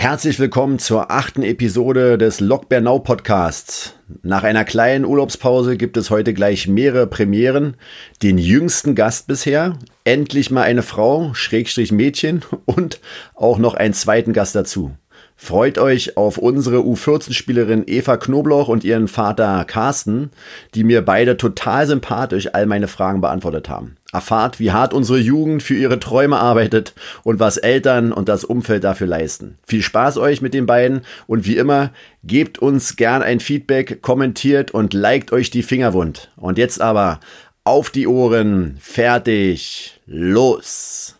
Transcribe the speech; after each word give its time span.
Herzlich 0.00 0.38
willkommen 0.38 0.78
zur 0.78 1.10
achten 1.10 1.42
Episode 1.42 2.18
des 2.18 2.40
Bernau 2.68 3.00
Podcasts. 3.00 3.94
Nach 4.22 4.44
einer 4.44 4.64
kleinen 4.64 5.04
Urlaubspause 5.04 5.76
gibt 5.76 5.96
es 5.96 6.08
heute 6.08 6.34
gleich 6.34 6.68
mehrere 6.68 7.08
Premieren. 7.08 7.76
Den 8.22 8.38
jüngsten 8.38 8.94
Gast 8.94 9.26
bisher, 9.26 9.76
endlich 10.04 10.52
mal 10.52 10.62
eine 10.62 10.82
Frau, 10.82 11.34
Schrägstrich 11.34 11.90
Mädchen 11.90 12.42
und 12.64 13.00
auch 13.34 13.58
noch 13.58 13.74
einen 13.74 13.92
zweiten 13.92 14.32
Gast 14.32 14.54
dazu. 14.54 14.92
Freut 15.34 15.78
euch 15.78 16.16
auf 16.16 16.38
unsere 16.38 16.78
U14-Spielerin 16.78 17.82
Eva 17.88 18.18
Knobloch 18.18 18.68
und 18.68 18.84
ihren 18.84 19.08
Vater 19.08 19.64
Carsten, 19.64 20.30
die 20.76 20.84
mir 20.84 21.04
beide 21.04 21.36
total 21.36 21.88
sympathisch 21.88 22.54
all 22.54 22.66
meine 22.66 22.86
Fragen 22.86 23.20
beantwortet 23.20 23.68
haben. 23.68 23.96
Erfahrt, 24.10 24.58
wie 24.58 24.72
hart 24.72 24.94
unsere 24.94 25.18
Jugend 25.18 25.62
für 25.62 25.74
ihre 25.74 26.00
Träume 26.00 26.38
arbeitet 26.38 26.94
und 27.24 27.40
was 27.40 27.58
Eltern 27.58 28.10
und 28.12 28.28
das 28.30 28.42
Umfeld 28.42 28.84
dafür 28.84 29.06
leisten. 29.06 29.58
Viel 29.66 29.82
Spaß 29.82 30.16
euch 30.16 30.40
mit 30.40 30.54
den 30.54 30.64
beiden 30.64 31.02
und 31.26 31.46
wie 31.46 31.58
immer, 31.58 31.90
gebt 32.24 32.58
uns 32.58 32.96
gern 32.96 33.22
ein 33.22 33.40
Feedback, 33.40 34.00
kommentiert 34.00 34.70
und 34.70 34.94
liked 34.94 35.30
euch 35.30 35.50
die 35.50 35.62
Finger 35.62 35.92
wund. 35.92 36.30
Und 36.36 36.56
jetzt 36.56 36.80
aber 36.80 37.20
auf 37.64 37.90
die 37.90 38.06
Ohren, 38.06 38.78
fertig, 38.80 40.00
los! 40.06 41.17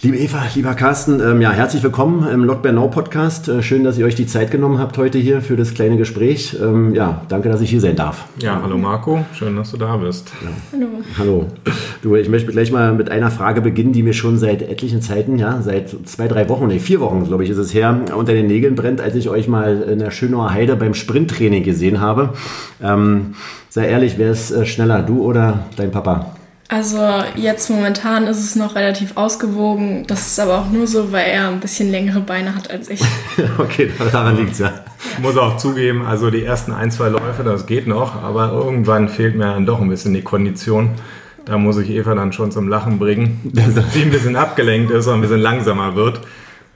Liebe 0.00 0.16
Eva, 0.16 0.44
lieber 0.54 0.74
Carsten, 0.74 1.18
ähm, 1.18 1.40
ja, 1.40 1.50
herzlich 1.50 1.82
willkommen 1.82 2.24
im 2.28 2.44
Log 2.44 2.62
Bernau 2.62 2.86
Podcast. 2.86 3.48
Äh, 3.48 3.64
schön, 3.64 3.82
dass 3.82 3.98
ihr 3.98 4.06
euch 4.06 4.14
die 4.14 4.28
Zeit 4.28 4.52
genommen 4.52 4.78
habt 4.78 4.96
heute 4.96 5.18
hier 5.18 5.42
für 5.42 5.56
das 5.56 5.74
kleine 5.74 5.96
Gespräch. 5.96 6.56
Ähm, 6.62 6.94
ja, 6.94 7.22
danke, 7.28 7.48
dass 7.48 7.60
ich 7.62 7.70
hier 7.70 7.80
sein 7.80 7.96
darf. 7.96 8.26
Ja, 8.40 8.62
hallo 8.62 8.78
Marco, 8.78 9.26
schön, 9.34 9.56
dass 9.56 9.72
du 9.72 9.76
da 9.76 9.96
bist. 9.96 10.30
Ja. 10.40 10.50
Hallo. 10.72 10.86
Hallo. 11.18 11.46
Du, 12.02 12.14
ich 12.14 12.28
möchte 12.28 12.52
gleich 12.52 12.70
mal 12.70 12.94
mit 12.94 13.10
einer 13.10 13.32
Frage 13.32 13.60
beginnen, 13.60 13.92
die 13.92 14.04
mir 14.04 14.12
schon 14.12 14.38
seit 14.38 14.62
etlichen 14.62 15.02
Zeiten, 15.02 15.36
ja, 15.36 15.62
seit 15.62 15.92
zwei, 16.04 16.28
drei 16.28 16.48
Wochen, 16.48 16.68
nee, 16.68 16.78
vier 16.78 17.00
Wochen, 17.00 17.24
glaube 17.24 17.42
ich, 17.42 17.50
ist 17.50 17.58
es 17.58 17.74
her, 17.74 18.00
unter 18.14 18.34
den 18.34 18.46
Nägeln 18.46 18.76
brennt, 18.76 19.00
als 19.00 19.16
ich 19.16 19.28
euch 19.28 19.48
mal 19.48 19.82
in 19.82 19.98
der 19.98 20.12
Schönauer 20.12 20.52
Heide 20.52 20.76
beim 20.76 20.94
Sprinttraining 20.94 21.64
gesehen 21.64 22.00
habe. 22.00 22.34
Ähm, 22.80 23.34
sei 23.68 23.88
ehrlich, 23.88 24.14
wer 24.16 24.30
ist 24.30 24.52
äh, 24.52 24.64
schneller, 24.64 25.02
du 25.02 25.22
oder 25.22 25.64
dein 25.74 25.90
Papa? 25.90 26.37
Also 26.70 26.98
jetzt 27.34 27.70
momentan 27.70 28.26
ist 28.26 28.44
es 28.44 28.54
noch 28.54 28.74
relativ 28.74 29.16
ausgewogen. 29.16 30.04
Das 30.06 30.26
ist 30.26 30.38
aber 30.38 30.58
auch 30.58 30.70
nur 30.70 30.86
so, 30.86 31.12
weil 31.12 31.30
er 31.30 31.48
ein 31.48 31.60
bisschen 31.60 31.90
längere 31.90 32.20
Beine 32.20 32.54
hat 32.54 32.70
als 32.70 32.90
ich. 32.90 33.00
okay, 33.58 33.90
daran 34.12 34.36
liegt 34.36 34.52
es 34.52 34.58
ja. 34.58 34.72
Ich 35.12 35.18
muss 35.18 35.38
auch 35.38 35.56
zugeben, 35.56 36.04
also 36.04 36.30
die 36.30 36.44
ersten 36.44 36.72
ein, 36.72 36.90
zwei 36.90 37.08
Läufe, 37.08 37.42
das 37.42 37.66
geht 37.66 37.86
noch, 37.86 38.22
aber 38.22 38.52
irgendwann 38.52 39.08
fehlt 39.08 39.34
mir 39.34 39.46
dann 39.46 39.64
doch 39.64 39.80
ein 39.80 39.88
bisschen 39.88 40.12
die 40.12 40.20
Kondition. 40.20 40.90
Da 41.46 41.56
muss 41.56 41.78
ich 41.78 41.88
Eva 41.88 42.14
dann 42.14 42.34
schon 42.34 42.52
zum 42.52 42.68
Lachen 42.68 42.98
bringen, 42.98 43.40
dass 43.54 43.74
sie 43.94 44.02
ein 44.02 44.10
bisschen 44.10 44.36
abgelenkt 44.36 44.90
ist 44.90 45.06
und 45.06 45.14
ein 45.14 45.20
bisschen 45.22 45.40
langsamer 45.40 45.96
wird. 45.96 46.20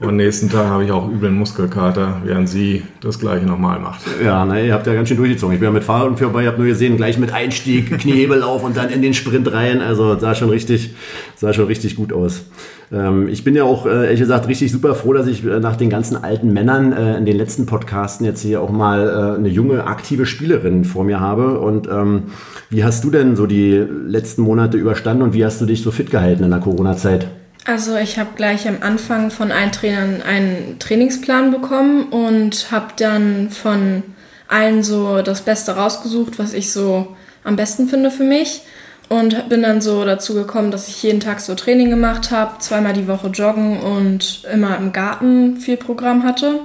Und 0.03 0.17
nächsten 0.17 0.49
Tag 0.49 0.65
habe 0.67 0.83
ich 0.83 0.91
auch 0.91 1.09
üblen 1.09 1.33
Muskelkater, 1.35 2.21
während 2.25 2.49
sie 2.49 2.83
das 2.99 3.19
gleiche 3.19 3.45
nochmal 3.45 3.79
macht. 3.79 4.01
Ja, 4.23 4.43
ne, 4.43 4.67
ihr 4.67 4.73
habt 4.73 4.85
ja 4.85 4.93
ganz 4.93 5.07
schön 5.07 5.17
durchgezogen. 5.17 5.53
Ich 5.53 5.59
bin 5.61 5.67
ja 5.67 5.71
mit 5.71 5.85
Fahrrad 5.85 6.19
vorbei, 6.19 6.41
ich 6.41 6.47
habe 6.47 6.57
nur 6.57 6.67
gesehen, 6.67 6.97
gleich 6.97 7.17
mit 7.17 7.33
Einstieg, 7.33 7.97
Kniehebel 7.99 8.43
auf 8.43 8.63
und 8.63 8.75
dann 8.75 8.89
in 8.89 9.01
den 9.01 9.13
Sprint 9.13 9.51
rein. 9.53 9.81
Also 9.81 10.19
sah 10.19 10.35
schon 10.35 10.49
richtig, 10.49 10.93
sah 11.35 11.53
schon 11.53 11.67
richtig 11.67 11.95
gut 11.95 12.11
aus. 12.11 12.43
Ähm, 12.91 13.29
ich 13.29 13.45
bin 13.45 13.55
ja 13.55 13.63
auch, 13.63 13.85
äh, 13.85 14.05
ehrlich 14.05 14.19
gesagt, 14.19 14.49
richtig 14.49 14.73
super 14.73 14.93
froh, 14.93 15.13
dass 15.13 15.25
ich 15.27 15.45
äh, 15.45 15.61
nach 15.61 15.77
den 15.77 15.89
ganzen 15.89 16.21
alten 16.21 16.51
Männern 16.51 16.91
äh, 16.91 17.17
in 17.17 17.25
den 17.25 17.37
letzten 17.37 17.65
Podcasten 17.65 18.25
jetzt 18.25 18.41
hier 18.41 18.61
auch 18.61 18.71
mal 18.71 19.07
äh, 19.07 19.37
eine 19.37 19.49
junge, 19.49 19.87
aktive 19.87 20.25
Spielerin 20.25 20.83
vor 20.83 21.05
mir 21.05 21.21
habe. 21.21 21.59
Und 21.59 21.87
ähm, 21.87 22.23
wie 22.69 22.83
hast 22.83 23.05
du 23.05 23.09
denn 23.09 23.37
so 23.37 23.45
die 23.45 23.85
letzten 24.05 24.41
Monate 24.41 24.77
überstanden 24.77 25.23
und 25.23 25.33
wie 25.33 25.45
hast 25.45 25.61
du 25.61 25.65
dich 25.65 25.81
so 25.81 25.91
fit 25.91 26.11
gehalten 26.11 26.43
in 26.43 26.49
der 26.49 26.59
Corona-Zeit? 26.59 27.27
Also 27.65 27.95
ich 27.95 28.19
habe 28.19 28.31
gleich 28.35 28.67
am 28.67 28.77
Anfang 28.81 29.31
von 29.31 29.51
allen 29.51 29.71
Trainern 29.71 30.21
einen 30.21 30.79
Trainingsplan 30.79 31.51
bekommen 31.51 32.09
und 32.09 32.71
habe 32.71 32.87
dann 32.97 33.49
von 33.49 34.03
allen 34.49 34.83
so 34.83 35.21
das 35.21 35.41
Beste 35.41 35.75
rausgesucht, 35.75 36.39
was 36.39 36.53
ich 36.53 36.71
so 36.73 37.15
am 37.43 37.55
besten 37.55 37.87
finde 37.87 38.11
für 38.11 38.23
mich. 38.23 38.61
Und 39.09 39.47
bin 39.49 39.61
dann 39.61 39.79
so 39.81 40.05
dazu 40.05 40.33
gekommen, 40.33 40.71
dass 40.71 40.87
ich 40.87 41.03
jeden 41.03 41.19
Tag 41.19 41.39
so 41.39 41.55
Training 41.55 41.89
gemacht 41.89 42.31
habe, 42.31 42.59
zweimal 42.59 42.93
die 42.93 43.07
Woche 43.07 43.27
joggen 43.27 43.79
und 43.79 44.43
immer 44.51 44.77
im 44.77 44.91
Garten 44.91 45.57
viel 45.57 45.77
Programm 45.77 46.23
hatte. 46.23 46.61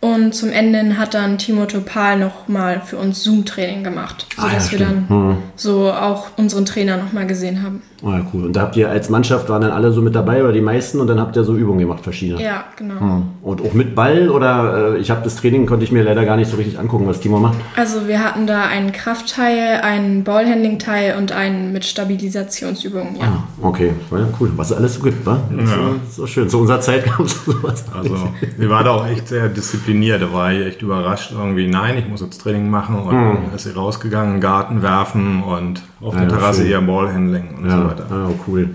Und 0.00 0.32
zum 0.32 0.50
Ende 0.50 0.96
hat 0.96 1.14
dann 1.14 1.38
Timo 1.38 1.66
Topal 1.66 2.20
nochmal 2.20 2.80
für 2.84 2.98
uns 2.98 3.24
Zoom-Training 3.24 3.82
gemacht, 3.82 4.26
sodass 4.36 4.68
ah, 4.68 4.72
ja, 4.72 4.72
wir 4.72 4.86
dann 4.86 5.08
hm. 5.08 5.36
so 5.56 5.90
auch 5.90 6.28
unseren 6.36 6.64
Trainer 6.64 6.96
nochmal 6.98 7.26
gesehen 7.26 7.64
haben. 7.64 7.82
Oh 8.00 8.10
ja, 8.10 8.24
cool. 8.32 8.44
Und 8.44 8.52
da 8.54 8.60
habt 8.60 8.76
ihr 8.76 8.88
als 8.88 9.10
Mannschaft, 9.10 9.48
waren 9.48 9.62
dann 9.62 9.72
alle 9.72 9.90
so 9.90 10.00
mit 10.00 10.14
dabei 10.14 10.44
oder 10.44 10.52
die 10.52 10.60
meisten 10.60 11.00
und 11.00 11.08
dann 11.08 11.18
habt 11.18 11.34
ihr 11.34 11.42
so 11.42 11.56
Übungen 11.56 11.80
gemacht, 11.80 12.04
verschiedene? 12.04 12.40
Ja, 12.40 12.66
genau. 12.76 13.00
Hm. 13.00 13.22
Und 13.42 13.60
auch 13.60 13.72
mit 13.72 13.96
Ball 13.96 14.30
oder 14.30 14.94
äh, 14.94 14.98
ich 14.98 15.10
habe 15.10 15.22
das 15.24 15.34
Training, 15.34 15.66
konnte 15.66 15.84
ich 15.84 15.90
mir 15.90 16.04
leider 16.04 16.24
gar 16.24 16.36
nicht 16.36 16.48
so 16.48 16.56
richtig 16.58 16.78
angucken, 16.78 17.08
was 17.08 17.18
Timo 17.18 17.40
macht? 17.40 17.58
Also 17.74 18.06
wir 18.06 18.22
hatten 18.22 18.46
da 18.46 18.66
einen 18.66 18.92
Kraftteil, 18.92 19.80
einen 19.82 20.22
Ballhandling-Teil 20.22 21.16
und 21.18 21.32
einen 21.32 21.72
mit 21.72 21.84
Stabilisationsübungen, 21.84 23.16
ja. 23.16 23.24
Ah, 23.24 23.66
okay, 23.66 23.90
ja, 24.12 24.28
cool. 24.38 24.52
Was 24.54 24.70
es 24.70 24.76
alles 24.76 24.94
so 24.94 25.02
gibt, 25.02 25.26
wa? 25.26 25.40
Ja. 25.56 25.64
ist 26.06 26.14
so 26.14 26.26
schön. 26.28 26.48
Zu 26.48 26.60
unserer 26.60 26.80
Zeit 26.80 27.04
gab 27.04 27.18
es 27.18 27.44
sowas. 27.44 27.84
Also 27.92 28.28
wir 28.56 28.70
waren 28.70 28.84
da 28.84 28.92
auch 28.92 29.08
echt 29.08 29.26
sehr 29.26 29.48
diszipliniert. 29.48 29.87
Da 29.88 30.32
war 30.32 30.52
ich 30.52 30.66
echt 30.66 30.82
überrascht 30.82 31.32
irgendwie, 31.32 31.66
nein, 31.66 31.96
ich 31.98 32.08
muss 32.08 32.20
jetzt 32.20 32.40
Training 32.40 32.68
machen 32.68 32.96
und 32.96 33.10
hm. 33.10 33.38
dann 33.44 33.54
ist 33.54 33.64
sie 33.64 33.70
rausgegangen, 33.70 34.40
Garten 34.40 34.82
werfen 34.82 35.42
und 35.42 35.82
auf 36.00 36.14
der 36.14 36.28
Terrasse 36.28 36.62
schön. 36.62 36.70
eher 36.70 36.80
Ballhandling 36.82 37.56
und 37.58 37.68
ja. 37.68 37.76
so 37.76 37.84
weiter. 37.88 38.06
Ah, 38.10 38.30
cool. 38.46 38.70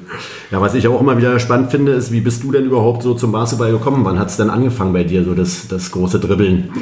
Ja, 0.51 0.59
was 0.61 0.73
ich 0.73 0.87
auch 0.87 0.99
immer 0.99 1.17
wieder 1.17 1.39
spannend 1.39 1.71
finde, 1.71 1.93
ist, 1.93 2.11
wie 2.11 2.21
bist 2.21 2.43
du 2.43 2.51
denn 2.51 2.65
überhaupt 2.65 3.03
so 3.03 3.13
zum 3.13 3.31
Basketball 3.31 3.71
gekommen? 3.71 4.03
Wann 4.05 4.19
hat 4.19 4.29
es 4.29 4.37
denn 4.37 4.49
angefangen 4.49 4.93
bei 4.93 5.03
dir, 5.03 5.23
so 5.23 5.33
das, 5.33 5.67
das 5.67 5.91
große 5.91 6.19
Dribbeln? 6.19 6.71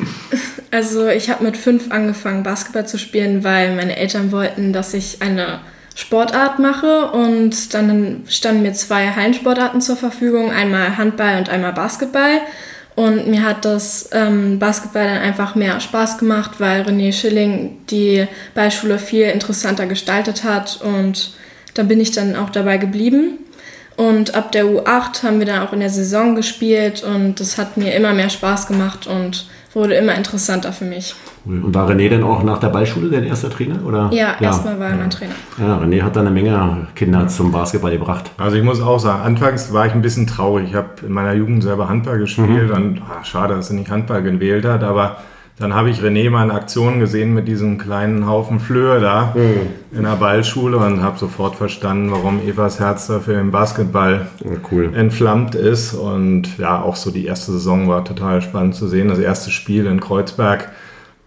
Also 0.73 1.09
ich 1.09 1.29
habe 1.29 1.43
mit 1.43 1.57
fünf 1.57 1.91
angefangen, 1.91 2.43
Basketball 2.43 2.87
zu 2.87 2.97
spielen, 2.97 3.43
weil 3.43 3.75
meine 3.75 3.97
Eltern 3.97 4.31
wollten, 4.31 4.71
dass 4.71 4.93
ich 4.93 5.21
eine 5.21 5.59
Sportart 5.95 6.59
mache 6.59 7.11
und 7.11 7.73
dann 7.73 8.23
standen 8.27 8.61
mir 8.61 8.71
zwei 8.71 9.09
Hallensportarten 9.09 9.81
zur 9.81 9.97
Verfügung, 9.97 10.49
einmal 10.49 10.97
Handball 10.97 11.37
und 11.37 11.49
einmal 11.49 11.73
Basketball. 11.73 12.39
Und 12.95 13.27
mir 13.27 13.43
hat 13.43 13.63
das 13.63 14.09
ähm, 14.11 14.59
Basketball 14.59 15.05
dann 15.05 15.19
einfach 15.19 15.55
mehr 15.55 15.79
Spaß 15.79 16.17
gemacht, 16.17 16.51
weil 16.59 16.81
René 16.81 17.13
Schilling 17.13 17.77
die 17.89 18.27
Ballschule 18.53 18.99
viel 18.99 19.27
interessanter 19.27 19.85
gestaltet 19.85 20.43
hat 20.43 20.81
und 20.81 21.31
da 21.73 21.83
bin 21.83 22.01
ich 22.01 22.11
dann 22.11 22.35
auch 22.35 22.49
dabei 22.49 22.77
geblieben. 22.77 23.39
Und 23.95 24.35
ab 24.35 24.51
der 24.51 24.65
U8 24.65 25.23
haben 25.23 25.39
wir 25.39 25.45
dann 25.45 25.65
auch 25.65 25.73
in 25.73 25.79
der 25.79 25.89
Saison 25.89 26.35
gespielt 26.35 27.03
und 27.03 27.39
das 27.39 27.57
hat 27.57 27.77
mir 27.77 27.93
immer 27.93 28.13
mehr 28.13 28.29
Spaß 28.29 28.67
gemacht 28.67 29.07
und 29.07 29.47
wurde 29.73 29.95
immer 29.95 30.15
interessanter 30.15 30.73
für 30.73 30.85
mich. 30.85 31.15
Und 31.45 31.73
war 31.73 31.89
René 31.89 32.09
denn 32.09 32.23
auch 32.23 32.43
nach 32.43 32.59
der 32.59 32.67
Ballschule 32.67 33.09
dein 33.09 33.23
erster 33.23 33.49
Trainer? 33.49 33.83
Oder? 33.85 34.09
Ja, 34.11 34.35
ja. 34.39 34.47
erstmal 34.47 34.79
war 34.79 34.89
er 34.89 34.95
mein 34.95 35.09
Trainer. 35.09 35.33
Ja, 35.57 35.77
René 35.77 36.01
hat 36.01 36.15
da 36.15 36.19
eine 36.19 36.31
Menge 36.31 36.87
Kinder 36.95 37.27
zum 37.27 37.51
Basketball 37.51 37.91
gebracht. 37.91 38.31
Also 38.37 38.57
ich 38.57 38.63
muss 38.63 38.81
auch 38.81 38.99
sagen, 38.99 39.23
anfangs 39.23 39.73
war 39.73 39.85
ich 39.85 39.93
ein 39.93 40.01
bisschen 40.01 40.27
traurig. 40.27 40.69
Ich 40.69 40.75
habe 40.75 40.89
in 41.05 41.11
meiner 41.11 41.33
Jugend 41.33 41.63
selber 41.63 41.89
Handball 41.89 42.19
gespielt 42.19 42.69
mhm. 42.69 42.75
und 42.75 43.01
ach, 43.09 43.25
schade, 43.25 43.55
dass 43.55 43.69
er 43.69 43.77
nicht 43.77 43.89
Handball 43.89 44.21
gewählt 44.21 44.65
hat, 44.65 44.83
aber 44.83 45.17
dann 45.57 45.75
habe 45.75 45.89
ich 45.89 46.01
René 46.01 46.29
mal 46.29 46.43
in 46.43 46.51
Aktion 46.51 46.99
gesehen 46.99 47.33
mit 47.33 47.47
diesem 47.47 47.77
kleinen 47.77 48.27
Haufen 48.27 48.59
Flöhe 48.59 48.99
da 48.99 49.33
mhm. 49.35 49.97
in 49.97 50.03
der 50.03 50.15
Ballschule 50.15 50.77
und 50.77 51.03
habe 51.03 51.19
sofort 51.19 51.55
verstanden, 51.55 52.11
warum 52.11 52.41
Evas 52.41 52.79
Herz 52.79 53.07
dafür 53.07 53.39
im 53.39 53.51
Basketball 53.51 54.27
ja, 54.43 54.51
cool. 54.71 54.91
entflammt 54.95 55.53
ist. 55.55 55.93
Und 55.93 56.57
ja, 56.57 56.81
auch 56.81 56.95
so 56.95 57.11
die 57.11 57.25
erste 57.25 57.51
Saison 57.51 57.87
war 57.87 58.03
total 58.03 58.41
spannend 58.41 58.75
zu 58.75 58.87
sehen. 58.87 59.09
Das 59.09 59.19
erste 59.19 59.51
Spiel 59.51 59.85
in 59.85 59.99
Kreuzberg, 59.99 60.71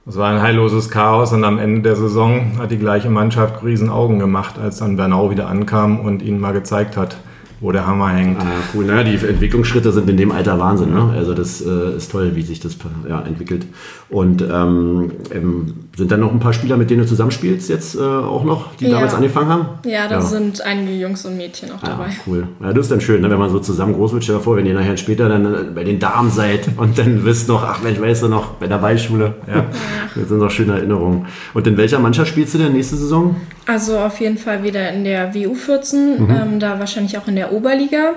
das 0.07 0.17
war 0.17 0.31
ein 0.31 0.43
heilloses 0.43 0.91
Chaos 0.91 1.33
und 1.33 1.45
am 1.45 1.59
Ende 1.59 1.83
der 1.83 1.97
Saison 1.97 2.59
hat 2.59 2.71
die 2.71 2.79
gleiche 2.79 3.11
Mannschaft 3.11 3.63
riesen 3.63 3.89
Augen 3.89 4.19
gemacht, 4.19 4.59
als 4.59 4.79
dann 4.79 4.97
Bernau 4.97 5.31
wieder 5.31 5.49
ankam 5.49 6.01
und 6.01 6.23
ihnen 6.23 6.41
mal 6.41 6.53
gezeigt 6.53 6.97
hat, 6.97 7.17
wo 7.65 7.73
der 7.73 7.87
Hammer 7.87 8.11
hängt. 8.11 8.39
Ah, 8.39 8.45
cool. 8.75 8.85
Naja, 8.85 9.05
die 9.05 9.15
Entwicklungsschritte 9.15 9.91
sind 9.91 10.09
in 10.11 10.19
dem 10.19 10.33
Alter 10.33 10.59
Wahnsinn. 10.61 10.93
Ne? 10.93 11.15
Also 11.17 11.33
das 11.33 11.63
äh, 11.63 11.97
ist 11.97 12.13
toll, 12.13 12.33
wie 12.34 12.43
sich 12.43 12.61
das 12.61 12.77
ja, 13.09 13.22
entwickelt. 13.22 13.65
Und 14.11 14.43
ähm, 14.43 15.13
ähm, 15.33 15.72
sind 15.97 16.13
dann 16.13 16.21
noch 16.21 16.31
ein 16.31 16.41
paar 16.41 16.53
Spieler, 16.53 16.77
mit 16.77 16.91
denen 16.91 17.01
du 17.01 17.09
zusammenspielst 17.09 17.71
jetzt 17.71 17.97
äh, 17.97 18.01
auch 18.01 18.45
noch, 18.45 18.77
die 18.77 18.84
ja. 18.84 18.91
damals 18.91 19.15
angefangen 19.15 19.49
haben? 19.49 19.66
Ja, 19.87 20.07
da 20.09 20.16
ja. 20.16 20.21
sind 20.21 20.61
einige 20.61 20.93
Jungs 20.93 21.25
und 21.25 21.39
Mädchen 21.39 21.71
auch 21.72 21.81
dabei. 21.81 22.09
Cool. 22.27 22.49
Ja, 22.61 22.75
das 22.75 22.84
ist 22.84 22.93
dann 22.93 23.01
schön, 23.01 23.22
ne? 23.22 23.31
wenn 23.31 23.39
man 23.39 23.49
so 23.49 23.59
zusammen 23.61 23.95
groß 23.95 24.13
wird. 24.13 24.25
Stell 24.25 24.37
dir 24.37 24.43
vor, 24.43 24.57
wenn 24.57 24.67
ihr 24.67 24.75
nachher 24.75 24.99
später 24.99 25.31
dann 25.31 25.47
äh, 25.47 25.59
bei 25.75 25.84
den 25.84 25.99
Damen 25.99 26.31
seid 26.31 26.69
und 26.77 26.99
dann 26.99 27.25
wisst 27.25 27.49
noch, 27.49 27.65
ach 27.65 27.83
Mensch, 27.83 27.99
weißt 27.99 28.25
du 28.25 28.28
noch, 28.28 28.49
bei 28.55 28.67
der 28.67 28.78
Beischule. 28.78 29.34
Ja. 29.49 29.65
Das 30.17 30.28
sind 30.28 30.39
doch 30.39 30.51
schöne 30.51 30.75
Erinnerungen. 30.75 31.27
Und 31.55 31.67
in 31.67 31.77
welcher 31.77 31.99
Mannschaft 31.99 32.28
spielst 32.28 32.55
du 32.55 32.59
denn 32.59 32.72
nächste 32.72 32.95
Saison? 32.95 33.34
Also 33.66 33.99
auf 33.99 34.21
jeden 34.21 34.39
Fall 34.39 34.63
wieder 34.63 34.91
in 34.91 35.05
der 35.05 35.34
WU 35.34 35.55
14, 35.55 36.22
mhm. 36.22 36.31
ähm, 36.31 36.61
da 36.61 36.78
wahrscheinlich 36.78 37.16
auch 37.19 37.28
in 37.28 37.37
der 37.37 37.53
Oberliga. 37.53 38.13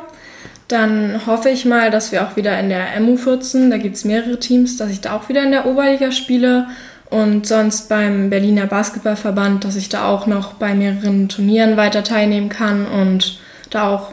Dann 0.68 1.26
hoffe 1.26 1.50
ich 1.50 1.66
mal, 1.66 1.92
dass 1.92 2.12
wir 2.12 2.24
auch 2.24 2.36
wieder 2.36 2.60
in 2.60 2.70
der 2.70 3.00
MU 3.00 3.16
14, 3.16 3.72
da 3.72 3.78
gibt 3.78 3.96
es 3.96 4.04
mehrere 4.04 4.38
Teams, 4.40 4.76
dass 4.76 4.92
ich 4.92 5.00
da 5.00 5.16
auch 5.16 5.30
wieder 5.30 5.44
in 5.44 5.52
der 5.52 5.66
Oberliga 5.66 6.12
spiele. 6.12 6.68
Und 7.10 7.48
sonst 7.48 7.88
beim 7.88 8.30
Berliner 8.30 8.66
Basketballverband, 8.66 9.64
dass 9.64 9.78
ich 9.78 9.88
da 9.88 10.10
auch 10.10 10.28
noch 10.28 10.56
bei 10.56 10.76
mehreren 10.76 11.30
Turnieren 11.30 11.78
weiter 11.78 12.04
teilnehmen 12.04 12.50
kann 12.50 12.86
und 12.86 13.40
da 13.70 13.90
auch 13.90 14.12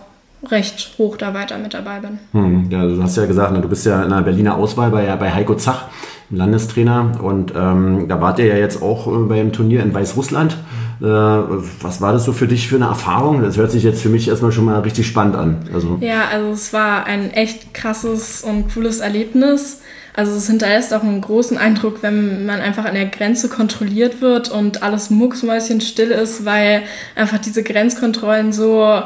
recht 0.51 0.93
hoch 0.99 1.17
da 1.17 1.35
weiter 1.35 1.59
mit 1.59 1.75
dabei 1.75 1.99
bin. 1.99 2.19
Hm, 2.33 2.71
ja, 2.71 2.87
du 2.87 3.03
hast 3.03 3.17
ja 3.17 3.27
gesagt, 3.27 3.53
ne, 3.53 3.61
du 3.61 3.69
bist 3.69 3.85
ja 3.87 4.05
in 4.05 4.11
der 4.11 4.21
Berliner 4.21 4.57
Auswahl 4.57 4.91
bei, 4.91 5.05
bei 5.17 5.33
Heiko 5.33 5.57
Zach, 5.57 5.87
Landestrainer. 6.31 7.13
Und 7.21 7.53
ähm, 7.57 8.07
da 8.09 8.21
wart 8.21 8.39
ihr 8.39 8.47
ja 8.47 8.57
jetzt 8.57 8.81
auch 8.81 9.09
äh, 9.09 9.27
beim 9.27 9.53
Turnier 9.53 9.83
in 9.83 9.93
Weißrussland. 9.93 10.57
Äh, 11.01 11.05
was 11.05 12.01
war 12.01 12.13
das 12.13 12.25
so 12.25 12.33
für 12.33 12.47
dich 12.47 12.69
für 12.69 12.77
eine 12.77 12.87
Erfahrung? 12.87 13.43
Das 13.43 13.57
hört 13.57 13.71
sich 13.71 13.83
jetzt 13.83 14.03
für 14.03 14.09
mich 14.09 14.29
erstmal 14.29 14.53
schon 14.53 14.65
mal 14.65 14.81
richtig 14.81 15.07
spannend 15.07 15.37
an. 15.37 15.69
Also 15.73 15.99
ja, 16.01 16.29
also 16.33 16.51
es 16.51 16.73
war 16.73 17.07
ein 17.07 17.31
echt 17.33 17.75
krasses 17.75 18.43
und 18.43 18.73
cooles 18.73 19.01
Erlebnis. 19.01 19.81
Also 20.17 20.33
es 20.37 20.47
hinterlässt 20.47 20.95
auch 20.95 21.03
einen 21.03 21.21
großen 21.21 21.59
Eindruck, 21.59 22.03
wenn 22.03 22.47
man 22.47 22.61
einfach 22.61 22.85
an 22.85 22.95
der 22.95 23.07
Grenze 23.07 23.49
kontrolliert 23.49 24.21
wird 24.21 24.49
und 24.49 24.85
alles 24.85 25.11
mucksmäuschenstill 25.11 26.13
ist, 26.13 26.45
weil 26.45 26.83
einfach 27.17 27.39
diese 27.39 27.65
Grenzkontrollen 27.65 28.53
so 28.53 29.03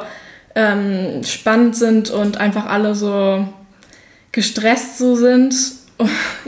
ähm, 0.54 1.24
spannend 1.24 1.76
sind 1.76 2.10
und 2.10 2.36
einfach 2.36 2.66
alle 2.66 2.94
so 2.94 3.48
gestresst 4.32 4.98
so 4.98 5.16
sind. 5.16 5.54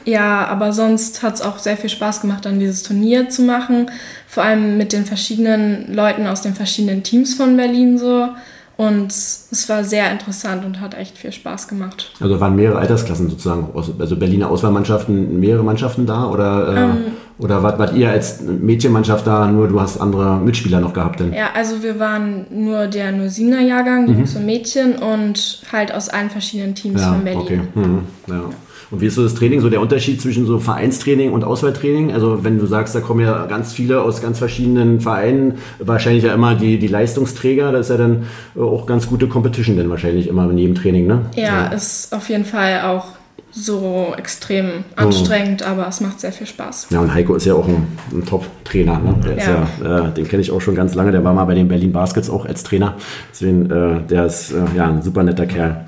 Ja, 0.05 0.47
aber 0.47 0.73
sonst 0.73 1.23
hat 1.23 1.35
es 1.35 1.43
auch 1.43 1.58
sehr 1.58 1.76
viel 1.76 1.91
Spaß 1.91 2.23
gemacht, 2.23 2.44
dann 2.44 2.61
dieses 2.61 2.82
Turnier 2.82 3.29
zu 3.29 3.43
machen. 3.43 3.91
Vor 4.26 4.44
allem 4.44 4.79
mit 4.79 4.93
den 4.93 5.05
verschiedenen 5.05 5.93
Leuten 5.93 6.26
aus 6.26 6.43
den 6.43 6.55
verschiedenen 6.55 7.02
Teams 7.02 7.35
von 7.35 7.56
Berlin 7.56 7.99
so. 7.99 8.29
Und 8.76 9.08
es 9.12 9.69
war 9.69 9.85
sehr 9.85 10.11
interessant 10.11 10.64
und 10.64 10.81
hat 10.81 10.94
echt 10.94 11.19
viel 11.19 11.32
Spaß 11.32 11.69
gemacht. 11.69 12.12
Also 12.19 12.41
waren 12.41 12.56
mehrere 12.56 12.79
Altersklassen 12.79 13.29
sozusagen, 13.29 13.69
also 13.75 14.17
Berliner 14.17 14.50
Auswahlmannschaften, 14.50 15.38
mehrere 15.38 15.62
Mannschaften 15.62 16.06
da 16.06 16.25
oder, 16.25 16.69
äh, 16.69 16.81
ähm, 16.85 16.97
oder 17.37 17.62
wart, 17.62 17.79
wart 17.79 17.94
ihr 17.94 18.08
als 18.08 18.41
Mädchenmannschaft 18.41 19.26
da, 19.26 19.49
nur 19.49 19.69
du 19.69 19.79
hast 19.79 20.00
andere 20.00 20.37
Mitspieler 20.38 20.81
noch 20.81 20.94
gehabt? 20.94 21.20
Denn? 21.20 21.35
Ja, 21.35 21.50
also 21.55 21.82
wir 21.82 22.00
waren 22.00 22.47
nur 22.50 22.87
der 22.87 23.12
07er 23.12 23.61
Jahrgang, 23.61 24.06
die 24.06 24.14
mhm. 24.14 24.20
Und 24.23 24.47
Mädchen 24.47 24.94
und 24.97 25.61
halt 25.70 25.93
aus 25.93 26.08
allen 26.08 26.31
verschiedenen 26.31 26.75
Teams 26.75 27.02
ja, 27.02 27.12
von 27.12 27.23
Berlin. 27.23 27.41
Okay. 27.43 27.61
Mhm. 27.75 28.02
Ja. 28.29 28.44
Und 28.90 29.00
wie 29.00 29.06
ist 29.06 29.14
so 29.14 29.22
das 29.22 29.34
Training, 29.34 29.60
so 29.60 29.70
der 29.70 29.81
Unterschied 29.81 30.20
zwischen 30.20 30.46
so 30.46 30.58
Vereinstraining 30.58 31.32
und 31.32 31.44
Auswahltraining? 31.44 32.12
Also 32.12 32.42
wenn 32.42 32.58
du 32.58 32.66
sagst, 32.66 32.94
da 32.94 33.00
kommen 33.00 33.20
ja 33.20 33.46
ganz 33.46 33.72
viele 33.72 34.02
aus 34.02 34.20
ganz 34.20 34.38
verschiedenen 34.38 35.00
Vereinen, 35.00 35.58
wahrscheinlich 35.78 36.25
ja 36.25 36.34
immer 36.34 36.54
die, 36.54 36.78
die 36.78 36.88
Leistungsträger, 36.88 37.72
das 37.72 37.87
ist 37.87 37.90
ja 37.90 37.96
dann 37.96 38.25
auch 38.58 38.87
ganz 38.87 39.06
gute 39.06 39.28
Competition 39.28 39.76
denn 39.76 39.90
wahrscheinlich 39.90 40.26
immer 40.26 40.50
in 40.50 40.58
jedem 40.58 40.75
Training, 40.75 41.06
ne? 41.06 41.26
Ja, 41.37 41.69
so. 41.70 41.76
ist 41.76 42.12
auf 42.12 42.28
jeden 42.28 42.44
Fall 42.44 42.82
auch 42.82 43.20
so 43.52 44.14
extrem 44.16 44.84
anstrengend, 44.96 45.62
oh. 45.64 45.70
aber 45.70 45.88
es 45.88 46.00
macht 46.00 46.20
sehr 46.20 46.32
viel 46.32 46.46
Spaß. 46.46 46.88
Ja, 46.90 47.00
und 47.00 47.12
Heiko 47.12 47.34
ist 47.34 47.46
ja 47.46 47.54
auch 47.54 47.66
ein, 47.66 47.87
ein 48.12 48.25
Top-Trainer. 48.25 48.98
Ne? 48.98 49.37
ja. 49.37 49.66
ja 49.82 50.08
äh, 50.08 50.12
den 50.12 50.28
kenne 50.28 50.42
ich 50.42 50.52
auch 50.52 50.60
schon 50.60 50.75
ganz 50.75 50.94
lange. 50.94 51.10
Der 51.10 51.25
war 51.25 51.34
mal 51.34 51.44
bei 51.44 51.54
den 51.54 51.69
Berlin 51.69 51.92
Baskets 51.92 52.31
auch 52.31 52.46
als 52.46 52.62
Trainer. 52.62 52.94
Deswegen, 53.32 53.70
äh, 53.70 54.02
der 54.08 54.26
ist 54.26 54.52
äh, 54.52 54.62
ja 54.76 54.88
ein 54.88 55.02
super 55.02 55.22
netter 55.22 55.46
Kerl. 55.46 55.87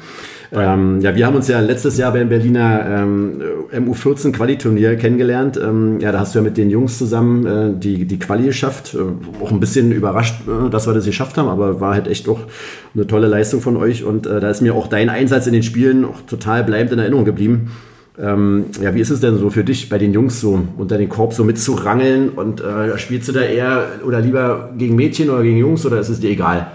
Ähm, 0.54 1.00
ja, 1.00 1.16
wir 1.16 1.26
haben 1.26 1.34
uns 1.34 1.48
ja 1.48 1.60
letztes 1.60 1.96
Jahr 1.96 2.12
beim 2.12 2.28
Berliner 2.28 2.84
ähm, 2.86 3.40
MU14 3.72 4.32
Quali-Turnier 4.32 4.96
kennengelernt. 4.96 5.58
Ähm, 5.62 5.98
ja, 5.98 6.12
da 6.12 6.20
hast 6.20 6.34
du 6.34 6.40
ja 6.40 6.42
mit 6.42 6.58
den 6.58 6.68
Jungs 6.68 6.98
zusammen 6.98 7.46
äh, 7.46 7.70
die, 7.74 8.04
die 8.04 8.18
Quali 8.18 8.44
geschafft. 8.44 8.94
Äh, 8.94 9.42
auch 9.42 9.50
ein 9.50 9.60
bisschen 9.60 9.92
überrascht, 9.92 10.42
äh, 10.46 10.68
dass 10.68 10.86
wir 10.86 10.92
das 10.92 11.06
geschafft 11.06 11.38
haben, 11.38 11.48
aber 11.48 11.80
war 11.80 11.94
halt 11.94 12.06
echt 12.06 12.28
auch 12.28 12.40
eine 12.94 13.06
tolle 13.06 13.28
Leistung 13.28 13.62
von 13.62 13.78
euch. 13.78 14.04
Und 14.04 14.26
äh, 14.26 14.40
da 14.40 14.50
ist 14.50 14.60
mir 14.60 14.74
auch 14.74 14.88
dein 14.88 15.08
Einsatz 15.08 15.46
in 15.46 15.54
den 15.54 15.62
Spielen 15.62 16.04
auch 16.04 16.20
total 16.26 16.64
bleibend 16.64 16.92
in 16.92 16.98
Erinnerung 16.98 17.24
geblieben. 17.24 17.70
Ähm, 18.18 18.66
ja, 18.82 18.94
wie 18.94 19.00
ist 19.00 19.08
es 19.08 19.20
denn 19.20 19.38
so 19.38 19.48
für 19.48 19.64
dich 19.64 19.88
bei 19.88 19.96
den 19.96 20.12
Jungs 20.12 20.38
so 20.38 20.60
unter 20.76 20.98
den 20.98 21.08
Korb 21.08 21.32
so 21.32 21.44
mitzurangeln 21.44 22.28
und 22.28 22.60
äh, 22.60 22.98
spielst 22.98 23.26
du 23.26 23.32
da 23.32 23.40
eher 23.40 23.86
oder 24.06 24.20
lieber 24.20 24.70
gegen 24.76 24.96
Mädchen 24.96 25.30
oder 25.30 25.42
gegen 25.42 25.56
Jungs 25.56 25.86
oder 25.86 25.98
ist 25.98 26.10
es 26.10 26.20
dir 26.20 26.28
egal? 26.28 26.72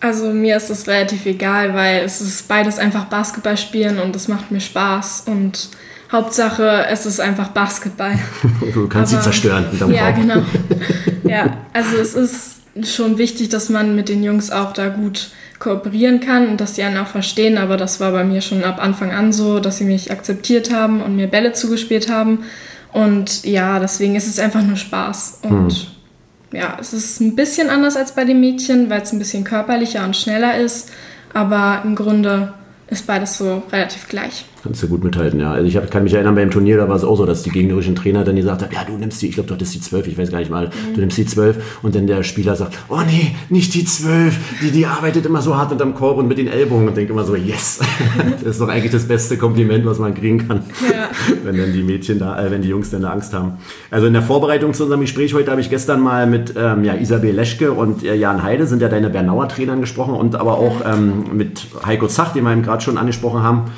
Also 0.00 0.30
mir 0.30 0.56
ist 0.56 0.70
das 0.70 0.88
relativ 0.88 1.26
egal, 1.26 1.74
weil 1.74 2.02
es 2.04 2.22
ist 2.22 2.48
beides 2.48 2.78
einfach 2.78 3.04
Basketball 3.04 3.58
spielen 3.58 3.98
und 3.98 4.16
es 4.16 4.28
macht 4.28 4.50
mir 4.50 4.60
Spaß 4.60 5.24
und 5.26 5.68
Hauptsache 6.10 6.86
es 6.90 7.04
ist 7.06 7.20
einfach 7.20 7.48
Basketball. 7.48 8.18
du 8.74 8.88
kannst 8.88 9.12
Aber, 9.12 9.22
sie 9.22 9.30
zerstören. 9.30 9.66
Ja, 9.92 10.10
genau. 10.10 10.42
ja, 11.24 11.58
also 11.74 11.98
es 11.98 12.14
ist 12.14 12.60
schon 12.82 13.18
wichtig, 13.18 13.50
dass 13.50 13.68
man 13.68 13.94
mit 13.94 14.08
den 14.08 14.24
Jungs 14.24 14.50
auch 14.50 14.72
da 14.72 14.88
gut 14.88 15.30
kooperieren 15.58 16.20
kann 16.20 16.48
und 16.48 16.60
dass 16.62 16.76
sie 16.76 16.82
einen 16.82 16.96
auch 16.96 17.06
verstehen. 17.06 17.58
Aber 17.58 17.76
das 17.76 18.00
war 18.00 18.10
bei 18.12 18.24
mir 18.24 18.40
schon 18.40 18.64
ab 18.64 18.82
Anfang 18.82 19.12
an 19.12 19.32
so, 19.32 19.60
dass 19.60 19.76
sie 19.76 19.84
mich 19.84 20.10
akzeptiert 20.10 20.72
haben 20.72 21.02
und 21.02 21.14
mir 21.14 21.26
Bälle 21.26 21.52
zugespielt 21.52 22.10
haben. 22.10 22.44
Und 22.92 23.44
ja, 23.44 23.78
deswegen 23.78 24.16
ist 24.16 24.26
es 24.26 24.38
einfach 24.38 24.62
nur 24.62 24.76
Spaß 24.76 25.40
und 25.42 25.72
hm 25.72 25.99
ja, 26.52 26.76
es 26.80 26.92
ist 26.92 27.20
ein 27.20 27.36
bisschen 27.36 27.70
anders 27.70 27.96
als 27.96 28.14
bei 28.14 28.24
den 28.24 28.40
Mädchen, 28.40 28.90
weil 28.90 29.02
es 29.02 29.12
ein 29.12 29.18
bisschen 29.18 29.44
körperlicher 29.44 30.04
und 30.04 30.16
schneller 30.16 30.56
ist. 30.56 30.90
Aber 31.32 31.82
im 31.84 31.94
Grunde 31.94 32.54
ist 32.88 33.06
beides 33.06 33.38
so 33.38 33.62
relativ 33.72 34.08
gleich. 34.08 34.44
Kannst 34.62 34.82
du 34.82 34.88
gut 34.88 35.02
mithalten, 35.02 35.40
ja. 35.40 35.52
Also 35.52 35.66
ich 35.66 35.76
hab, 35.76 35.90
kann 35.90 36.04
mich 36.04 36.12
erinnern, 36.12 36.34
beim 36.34 36.50
Turnier, 36.50 36.76
da 36.76 36.88
war 36.88 36.96
es 36.96 37.04
auch 37.04 37.16
so, 37.16 37.24
dass 37.24 37.42
die 37.42 37.50
gegnerischen 37.50 37.94
Trainer 37.94 38.24
dann 38.24 38.36
gesagt 38.36 38.62
haben, 38.62 38.74
ja, 38.74 38.84
du 38.84 38.98
nimmst 38.98 39.22
die, 39.22 39.28
ich 39.28 39.34
glaube, 39.34 39.48
du 39.48 39.54
hattest 39.54 39.74
die 39.74 39.80
12, 39.80 40.08
ich 40.08 40.18
weiß 40.18 40.30
gar 40.30 40.38
nicht 40.38 40.50
mal, 40.50 40.66
mhm. 40.66 40.94
du 40.94 41.00
nimmst 41.00 41.16
die 41.16 41.24
12 41.24 41.78
und 41.82 41.94
dann 41.94 42.06
der 42.06 42.22
Spieler 42.22 42.56
sagt, 42.56 42.78
oh 42.90 43.00
nee, 43.06 43.34
nicht 43.48 43.72
die 43.74 43.86
12, 43.86 44.36
die, 44.62 44.70
die 44.70 44.84
arbeitet 44.84 45.24
immer 45.24 45.40
so 45.40 45.56
hart 45.56 45.72
unterm 45.72 45.94
Korb 45.94 46.18
und 46.18 46.28
mit 46.28 46.36
den 46.36 46.46
Ellbogen 46.46 46.86
und 46.88 46.96
denkt 46.96 47.10
immer 47.10 47.24
so, 47.24 47.36
yes, 47.36 47.80
das 48.42 48.42
ist 48.42 48.60
doch 48.60 48.68
eigentlich 48.68 48.92
das 48.92 49.08
beste 49.08 49.38
Kompliment, 49.38 49.86
was 49.86 49.98
man 49.98 50.14
kriegen 50.14 50.46
kann, 50.46 50.62
ja. 50.82 51.08
wenn 51.44 51.56
dann 51.56 51.72
die 51.72 51.82
Mädchen 51.82 52.18
da, 52.18 52.44
äh, 52.44 52.50
wenn 52.50 52.60
die 52.60 52.68
Jungs 52.68 52.90
dann 52.90 53.00
da 53.00 53.12
Angst 53.12 53.32
haben. 53.32 53.54
Also 53.90 54.08
in 54.08 54.12
der 54.12 54.22
Vorbereitung 54.22 54.74
zu 54.74 54.82
unserem 54.82 55.00
Gespräch 55.00 55.32
heute 55.32 55.50
habe 55.50 55.62
ich 55.62 55.70
gestern 55.70 56.00
mal 56.00 56.26
mit 56.26 56.52
ähm, 56.58 56.84
ja, 56.84 56.94
Isabel 56.94 57.34
Leschke 57.34 57.72
und 57.72 58.04
äh, 58.04 58.14
Jan 58.14 58.42
Heide, 58.42 58.66
sind 58.66 58.82
ja 58.82 58.88
deine 58.88 59.08
Bernauer 59.08 59.48
Trainern 59.48 59.80
gesprochen 59.80 60.14
und 60.14 60.36
aber 60.36 60.58
auch 60.58 60.82
ähm, 60.84 61.24
mit 61.32 61.66
Heiko 61.86 62.08
Zach, 62.08 62.34
den 62.34 62.44
wir 62.44 62.52
eben 62.52 62.62
gerade 62.62 62.82
schon 62.82 62.98
angesprochen 62.98 63.42
haben. 63.42 63.70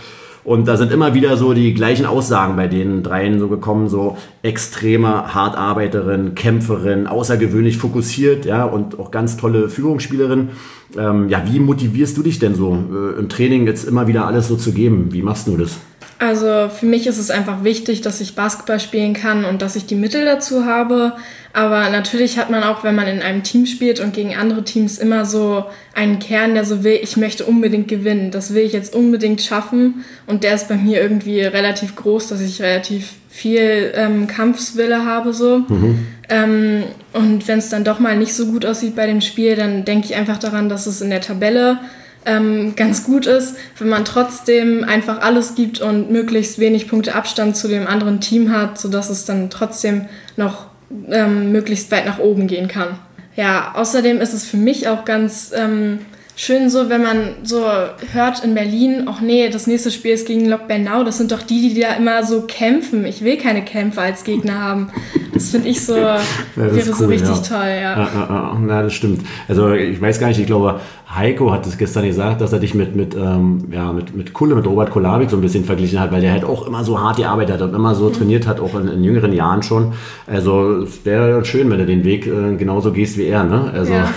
Und 0.44 0.67
da 0.67 0.77
sind 0.77 0.91
immer 0.91 1.15
wieder 1.15 1.37
so 1.37 1.53
die 1.53 1.73
gleichen 1.73 2.05
Aussagen 2.05 2.56
bei 2.56 2.67
den 2.67 3.03
dreien 3.03 3.39
so 3.39 3.49
gekommen, 3.49 3.89
so 3.89 4.17
extreme 4.43 5.35
Hartarbeiterin, 5.35 6.35
Kämpferin, 6.35 7.06
außergewöhnlich 7.06 7.79
fokussiert, 7.79 8.44
ja, 8.44 8.65
und 8.65 8.99
auch 8.99 9.12
ganz 9.12 9.37
tolle 9.37 9.69
Führungsspielerin. 9.69 10.50
Ähm, 10.99 11.29
ja, 11.29 11.43
wie 11.47 11.61
motivierst 11.61 12.17
du 12.17 12.23
dich 12.23 12.41
denn 12.41 12.55
so 12.55 12.73
äh, 12.73 13.19
im 13.19 13.29
Training 13.29 13.67
jetzt 13.67 13.85
immer 13.85 14.09
wieder 14.09 14.27
alles 14.27 14.49
so 14.49 14.56
zu 14.56 14.73
geben? 14.73 15.12
Wie 15.12 15.23
machst 15.23 15.47
du 15.47 15.56
das? 15.56 15.79
Also 16.19 16.69
für 16.69 16.87
mich 16.87 17.09
ist 17.09 17.19
es 17.19 17.31
einfach 17.31 17.65
wichtig, 17.65 18.00
dass 18.00 18.21
ich 18.21 18.37
Basketball 18.37 18.79
spielen 18.79 19.12
kann 19.12 19.45
und 19.45 19.61
dass 19.61 19.75
ich 19.75 19.87
die 19.87 19.97
Mittel 19.97 20.25
dazu 20.25 20.67
habe. 20.67 21.15
Aber 21.54 21.90
natürlich 21.90 22.38
hat 22.38 22.50
man 22.50 22.62
auch, 22.62 22.82
wenn 22.82 22.94
man 22.94 23.06
in 23.06 23.20
einem 23.20 23.43
Team 23.43 23.66
spielt 23.66 24.00
und 24.00 24.14
gegen 24.14 24.34
andere 24.34 24.64
Teams 24.64 24.99
immer 24.99 25.26
so 25.26 25.64
einen 25.94 26.19
Kern, 26.19 26.54
der 26.54 26.64
so 26.64 26.82
will, 26.82 26.99
ich 27.02 27.19
möchte 27.19 27.44
unbedingt 27.44 27.88
gewinnen. 27.88 28.31
Das 28.31 28.54
will 28.54 28.62
ich 28.62 28.72
jetzt 28.72 28.94
unbedingt 28.94 29.43
schaffen. 29.43 30.04
Und 30.26 30.44
der 30.44 30.54
ist 30.54 30.69
bei 30.69 30.76
mir 30.76 31.02
irgendwie 31.02 31.43
relativ 31.43 31.94
groß, 31.94 32.28
dass 32.28 32.40
ich 32.40 32.62
relativ 32.62 33.10
viel 33.28 33.92
ähm, 33.94 34.26
Kampfswille 34.26 35.04
habe 35.04 35.35
so. 35.35 35.59
Mhm. 35.68 36.06
Ähm, 36.30 36.82
und 37.12 37.47
wenn 37.49 37.59
es 37.59 37.68
dann 37.68 37.85
doch 37.85 37.99
mal 37.99 38.16
nicht 38.16 38.35
so 38.35 38.47
gut 38.47 38.64
aussieht 38.64 38.97
bei 38.97 39.06
dem 39.06 39.21
Spiel, 39.21 39.54
dann 39.54 39.85
denke 39.85 40.06
ich 40.06 40.14
einfach 40.14 40.38
daran, 40.38 40.71
dass 40.71 40.87
es 40.87 41.02
in 41.02 41.11
der 41.11 41.21
Tabelle 41.21 41.78
ähm, 42.25 42.75
ganz 42.76 43.04
gut 43.04 43.26
ist, 43.26 43.56
wenn 43.78 43.88
man 43.88 44.04
trotzdem 44.04 44.85
einfach 44.85 45.21
alles 45.21 45.54
gibt 45.54 45.80
und 45.80 46.11
möglichst 46.11 46.59
wenig 46.59 46.88
Punkte 46.88 47.14
Abstand 47.14 47.56
zu 47.56 47.68
dem 47.68 47.87
anderen 47.87 48.21
Team 48.21 48.52
hat, 48.52 48.78
sodass 48.78 49.11
es 49.11 49.25
dann 49.25 49.50
trotzdem 49.50 50.06
noch 50.37 50.72
ähm, 51.11 51.52
möglichst 51.52 51.90
weit 51.90 52.06
nach 52.06 52.18
oben 52.18 52.46
gehen 52.46 52.68
kann. 52.68 52.99
Ja, 53.37 53.72
außerdem 53.75 54.20
ist 54.20 54.34
es 54.34 54.44
für 54.44 54.58
mich 54.58 54.88
auch 54.88 55.04
ganz 55.04 55.52
ähm, 55.56 56.00
schön 56.37 56.70
so, 56.70 56.88
wenn 56.88 57.02
man 57.02 57.37
so 57.44 57.64
hört 58.12 58.44
in 58.44 58.54
Berlin, 58.54 59.04
ach 59.06 59.20
nee, 59.20 59.49
das 59.49 59.66
nächste 59.66 59.90
Spiel 59.90 60.12
ist 60.12 60.26
gegen 60.26 60.49
Lok 60.49 60.68
Bernau, 60.68 61.04
das 61.04 61.18
sind 61.18 61.32
doch 61.32 61.42
die, 61.42 61.72
die 61.72 61.80
da 61.80 61.94
immer 61.94 62.25
so 62.25 62.42
kämpfen. 62.42 63.04
Ich 63.04 63.25
will 63.25 63.37
keine 63.37 63.62
Kämpfer 63.64 64.02
als 64.02 64.25
Gegner 64.25 64.61
haben. 64.61 64.90
Das 65.32 65.50
finde 65.50 65.68
ich 65.68 65.84
so, 65.84 65.96
ja, 65.96 66.20
wäre 66.56 66.88
cool, 66.88 66.94
so 66.94 67.06
richtig 67.06 67.37
ja. 67.37 67.42
toll, 67.42 67.68
ja. 67.68 67.96
Ja, 67.96 68.11
ja. 68.14 68.66
ja, 68.68 68.82
das 68.82 68.92
stimmt. 68.92 69.22
Also 69.49 69.72
ich 69.72 70.00
weiß 70.00 70.20
gar 70.20 70.28
nicht, 70.28 70.40
ich 70.40 70.46
glaube, 70.46 70.80
Heiko 71.14 71.52
hat 71.52 71.66
es 71.66 71.76
gestern 71.76 72.07
gesagt, 72.07 72.40
dass 72.40 72.52
er 72.52 72.59
dich 72.59 72.75
mit, 72.75 72.97
mit, 72.97 73.14
ähm, 73.14 73.69
ja, 73.71 73.92
mit, 73.92 74.16
mit 74.16 74.33
Kulle, 74.33 74.54
mit 74.54 74.66
Robert 74.66 74.90
Kolabik 74.90 75.28
so 75.28 75.37
ein 75.37 75.42
bisschen 75.42 75.64
verglichen 75.64 76.00
hat, 76.00 76.11
weil 76.11 76.23
der 76.23 76.33
halt 76.33 76.45
auch 76.45 76.66
immer 76.66 76.85
so 76.85 76.99
hart 76.99 77.19
gearbeitet 77.19 77.54
hat 77.57 77.62
und 77.62 77.75
immer 77.75 77.95
so 77.95 78.09
mhm. 78.09 78.12
trainiert 78.14 78.47
hat, 78.47 78.61
auch 78.61 78.75
in, 78.81 78.88
in, 78.88 79.04
jüngeren 79.04 79.33
Jahren 79.35 79.62
schon. 79.62 79.92
Also 80.26 80.83
es 80.83 81.04
wäre 81.04 81.45
schön, 81.45 81.71
wenn 81.71 81.78
du 81.78 81.87
den 81.87 82.04
Weg 82.04 82.26
äh, 82.26 82.57
genauso 82.57 82.92
gehst 82.92 83.19
wie 83.19 83.25
er. 83.25 83.45
Ne? 83.45 83.71
Also 83.75 83.92
ja. 83.92 84.09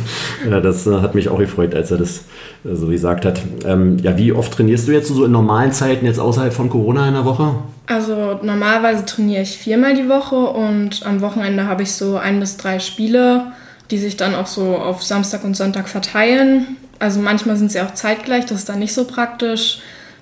ja 0.50 0.60
das 0.60 0.86
äh, 0.86 1.00
hat 1.00 1.16
mich 1.16 1.28
auch 1.28 1.38
gefreut, 1.38 1.74
als 1.74 1.90
er 1.90 1.98
das 1.98 2.24
äh, 2.64 2.74
so 2.74 2.86
gesagt 2.86 3.24
hat. 3.24 3.40
Ähm, 3.66 3.98
ja, 3.98 4.16
wie 4.16 4.32
oft 4.32 4.52
trainierst 4.52 4.86
du 4.86 4.92
jetzt 4.92 5.08
so 5.08 5.24
in 5.24 5.32
normalen 5.32 5.72
Zeiten, 5.72 6.06
jetzt 6.06 6.20
außerhalb 6.20 6.52
von 6.52 6.70
Corona 6.70 7.08
in 7.08 7.14
der 7.14 7.24
Woche? 7.24 7.54
Also 7.86 8.38
normalerweise 8.42 9.04
trainiere 9.04 9.42
ich 9.42 9.58
viermal 9.58 9.94
die 9.94 10.08
Woche 10.08 10.36
und 10.36 11.04
am 11.04 11.20
Wochenende 11.20 11.66
habe 11.66 11.82
ich 11.82 11.92
so 11.92 12.16
ein 12.16 12.38
bis 12.40 12.56
drei 12.56 12.78
Spiele 12.78 13.52
die 13.90 13.98
sich 13.98 14.16
dann 14.16 14.34
auch 14.34 14.46
so 14.46 14.76
auf 14.76 15.02
Samstag 15.02 15.44
und 15.44 15.56
Sonntag 15.56 15.88
verteilen. 15.88 16.76
Also 16.98 17.20
manchmal 17.20 17.56
sind 17.56 17.70
sie 17.70 17.80
auch 17.80 17.94
zeitgleich, 17.94 18.46
das 18.46 18.60
ist 18.60 18.68
dann 18.68 18.78
nicht 18.78 18.94
so 18.94 19.04
praktisch. 19.04 19.80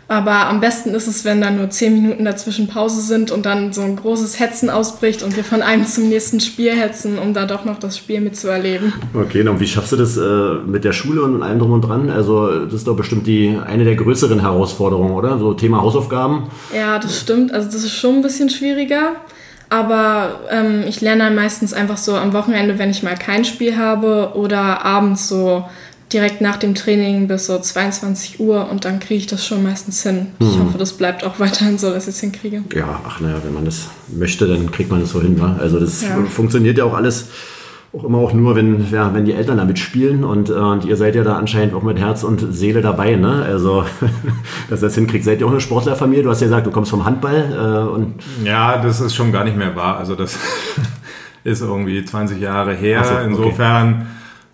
Aber 0.08 0.48
am 0.48 0.60
besten 0.60 0.90
ist 0.90 1.06
es, 1.06 1.24
wenn 1.24 1.40
dann 1.40 1.56
nur 1.56 1.70
zehn 1.70 1.94
Minuten 1.94 2.26
dazwischen 2.26 2.66
Pause 2.66 3.00
sind 3.00 3.30
und 3.30 3.46
dann 3.46 3.72
so 3.72 3.80
ein 3.80 3.96
großes 3.96 4.38
Hetzen 4.38 4.68
ausbricht 4.68 5.22
und 5.22 5.36
wir 5.36 5.44
von 5.44 5.62
einem 5.62 5.86
zum 5.86 6.10
nächsten 6.10 6.38
Spiel 6.40 6.72
hetzen, 6.72 7.18
um 7.18 7.32
da 7.32 7.46
doch 7.46 7.64
noch 7.64 7.78
das 7.78 7.96
Spiel 7.96 8.20
mitzuerleben. 8.20 8.92
Okay, 9.14 9.46
und 9.48 9.58
wie 9.58 9.66
schaffst 9.66 9.92
du 9.92 9.96
das 9.96 10.18
äh, 10.18 10.54
mit 10.66 10.84
der 10.84 10.92
Schule 10.92 11.22
und 11.22 11.42
allem 11.42 11.58
drum 11.58 11.72
und 11.72 11.80
dran? 11.82 12.10
Also 12.10 12.64
das 12.66 12.74
ist 12.74 12.86
doch 12.86 12.96
bestimmt 12.96 13.26
die 13.26 13.58
eine 13.64 13.84
der 13.84 13.96
größeren 13.96 14.40
Herausforderungen, 14.40 15.12
oder? 15.12 15.38
So 15.38 15.54
Thema 15.54 15.80
Hausaufgaben. 15.80 16.48
Ja, 16.76 16.98
das 16.98 17.18
stimmt. 17.18 17.52
Also 17.52 17.68
das 17.68 17.76
ist 17.76 17.94
schon 17.94 18.16
ein 18.16 18.22
bisschen 18.22 18.50
schwieriger. 18.50 19.12
Aber 19.72 20.40
ähm, 20.50 20.84
ich 20.86 21.00
lerne 21.00 21.24
dann 21.24 21.34
meistens 21.34 21.72
einfach 21.72 21.96
so 21.96 22.14
am 22.14 22.34
Wochenende, 22.34 22.78
wenn 22.78 22.90
ich 22.90 23.02
mal 23.02 23.14
kein 23.14 23.42
Spiel 23.46 23.78
habe 23.78 24.32
oder 24.34 24.84
abends 24.84 25.28
so 25.28 25.64
direkt 26.12 26.42
nach 26.42 26.58
dem 26.58 26.74
Training 26.74 27.26
bis 27.26 27.46
so 27.46 27.58
22 27.58 28.38
Uhr 28.38 28.68
und 28.70 28.84
dann 28.84 29.00
kriege 29.00 29.14
ich 29.14 29.28
das 29.28 29.46
schon 29.46 29.62
meistens 29.62 30.02
hin. 30.02 30.26
Mhm. 30.38 30.46
Ich 30.46 30.58
hoffe, 30.58 30.76
das 30.76 30.92
bleibt 30.92 31.24
auch 31.24 31.38
weiterhin 31.38 31.78
so, 31.78 31.90
dass 31.90 32.02
ich 32.02 32.16
es 32.16 32.20
hinkriege. 32.20 32.62
Ja, 32.74 33.00
ach 33.02 33.20
naja, 33.20 33.40
wenn 33.42 33.54
man 33.54 33.64
das 33.64 33.86
möchte, 34.14 34.46
dann 34.46 34.70
kriegt 34.70 34.90
man 34.90 35.00
das 35.00 35.08
so 35.08 35.22
hin. 35.22 35.40
Wa? 35.40 35.56
Also 35.58 35.80
das 35.80 36.02
ja. 36.02 36.22
funktioniert 36.26 36.76
ja 36.76 36.84
auch 36.84 36.94
alles 36.94 37.28
auch 37.94 38.04
immer 38.04 38.18
auch 38.18 38.32
nur, 38.32 38.56
wenn, 38.56 38.86
ja, 38.90 39.12
wenn 39.12 39.26
die 39.26 39.34
Eltern 39.34 39.58
da 39.58 39.64
mitspielen 39.64 40.24
und, 40.24 40.48
äh, 40.48 40.54
und 40.54 40.84
ihr 40.84 40.96
seid 40.96 41.14
ja 41.14 41.24
da 41.24 41.36
anscheinend 41.36 41.74
auch 41.74 41.82
mit 41.82 41.98
Herz 41.98 42.24
und 42.24 42.40
Seele 42.54 42.80
dabei, 42.80 43.16
ne? 43.16 43.44
Also, 43.46 43.84
dass 44.70 44.80
das 44.80 44.94
hinkriegt. 44.94 45.24
Seid 45.24 45.40
ihr 45.40 45.46
auch 45.46 45.50
eine 45.50 45.60
Sportlerfamilie? 45.60 46.22
Du 46.22 46.30
hast 46.30 46.40
ja 46.40 46.46
gesagt, 46.46 46.66
du 46.66 46.70
kommst 46.70 46.90
vom 46.90 47.04
Handball. 47.04 47.52
Äh, 47.52 47.94
und 47.94 48.14
ja, 48.44 48.78
das 48.78 49.00
ist 49.00 49.14
schon 49.14 49.30
gar 49.30 49.44
nicht 49.44 49.58
mehr 49.58 49.76
wahr. 49.76 49.98
Also 49.98 50.14
das 50.14 50.38
ist 51.44 51.60
irgendwie 51.60 52.02
20 52.02 52.40
Jahre 52.40 52.72
her. 52.74 53.04
So, 53.04 53.14
okay. 53.14 53.24
Insofern 53.26 54.06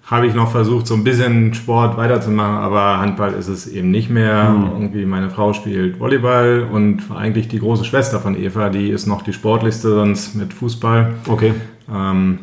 habe 0.05 0.27
ich 0.27 0.35
noch 0.35 0.51
versucht, 0.51 0.87
so 0.87 0.95
ein 0.95 1.05
bisschen 1.05 1.55
Sport 1.55 1.97
weiterzumachen, 1.97 2.57
aber 2.57 2.99
Handball 2.99 3.35
ist 3.35 3.47
es 3.47 3.69
eben 3.69 3.91
nicht 3.91 4.11
mehr. 4.11 4.51
Mhm. 4.51 4.65
Irgendwie 4.73 5.07
meine 5.07 5.31
Frau 5.31 5.53
spielt 5.53 6.01
Volleyball 6.01 6.67
und 6.73 7.03
eigentlich 7.15 7.47
die 7.47 7.61
große 7.61 7.85
Schwester 7.85 8.19
von 8.19 8.37
Eva, 8.37 8.71
die 8.71 8.89
ist 8.89 9.07
noch 9.07 9.23
die 9.23 9.35
sportlichste 9.35 9.91
sonst 9.91 10.35
mit 10.35 10.55
Fußball. 10.55 11.15
Okay. 11.29 11.53
Ähm, 11.95 12.39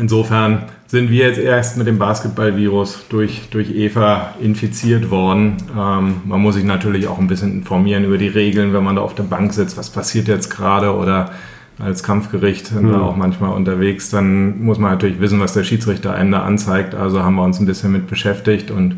insofern 0.00 0.64
sind 0.86 1.10
wir 1.10 1.28
jetzt 1.28 1.38
erst 1.38 1.76
mit 1.76 1.86
dem 1.86 1.98
Basketballvirus 1.98 3.06
durch, 3.08 3.48
durch 3.50 3.70
Eva 3.70 4.34
infiziert 4.40 5.10
worden. 5.10 5.58
Ähm, 5.78 6.22
man 6.24 6.40
muss 6.40 6.56
sich 6.56 6.64
natürlich 6.64 7.06
auch 7.06 7.18
ein 7.18 7.28
bisschen 7.28 7.52
informieren 7.52 8.04
über 8.04 8.18
die 8.18 8.28
Regeln, 8.28 8.72
wenn 8.72 8.82
man 8.82 8.96
da 8.96 9.02
auf 9.02 9.14
der 9.14 9.22
Bank 9.22 9.52
sitzt, 9.52 9.76
was 9.76 9.90
passiert 9.90 10.26
jetzt 10.26 10.50
gerade 10.50 10.94
oder 10.94 11.30
als 11.78 12.02
Kampfgericht 12.02 12.66
sind 12.66 12.82
mhm. 12.82 12.90
wir 12.90 13.02
auch 13.02 13.16
manchmal 13.16 13.52
unterwegs, 13.52 14.10
dann 14.10 14.62
muss 14.62 14.78
man 14.78 14.90
natürlich 14.90 15.20
wissen, 15.20 15.40
was 15.40 15.54
der 15.54 15.64
Schiedsrichter 15.64 16.14
einem 16.14 16.32
da 16.32 16.42
anzeigt. 16.42 16.94
Also 16.94 17.22
haben 17.22 17.36
wir 17.36 17.44
uns 17.44 17.60
ein 17.60 17.66
bisschen 17.66 17.92
mit 17.92 18.06
beschäftigt 18.06 18.70
und 18.70 18.96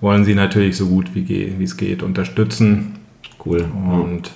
wollen 0.00 0.24
sie 0.24 0.34
natürlich 0.34 0.76
so 0.76 0.86
gut 0.86 1.14
wie, 1.14 1.62
es 1.62 1.76
geht 1.76 2.02
unterstützen. 2.02 2.94
Cool. 3.44 3.66
Und 3.86 4.30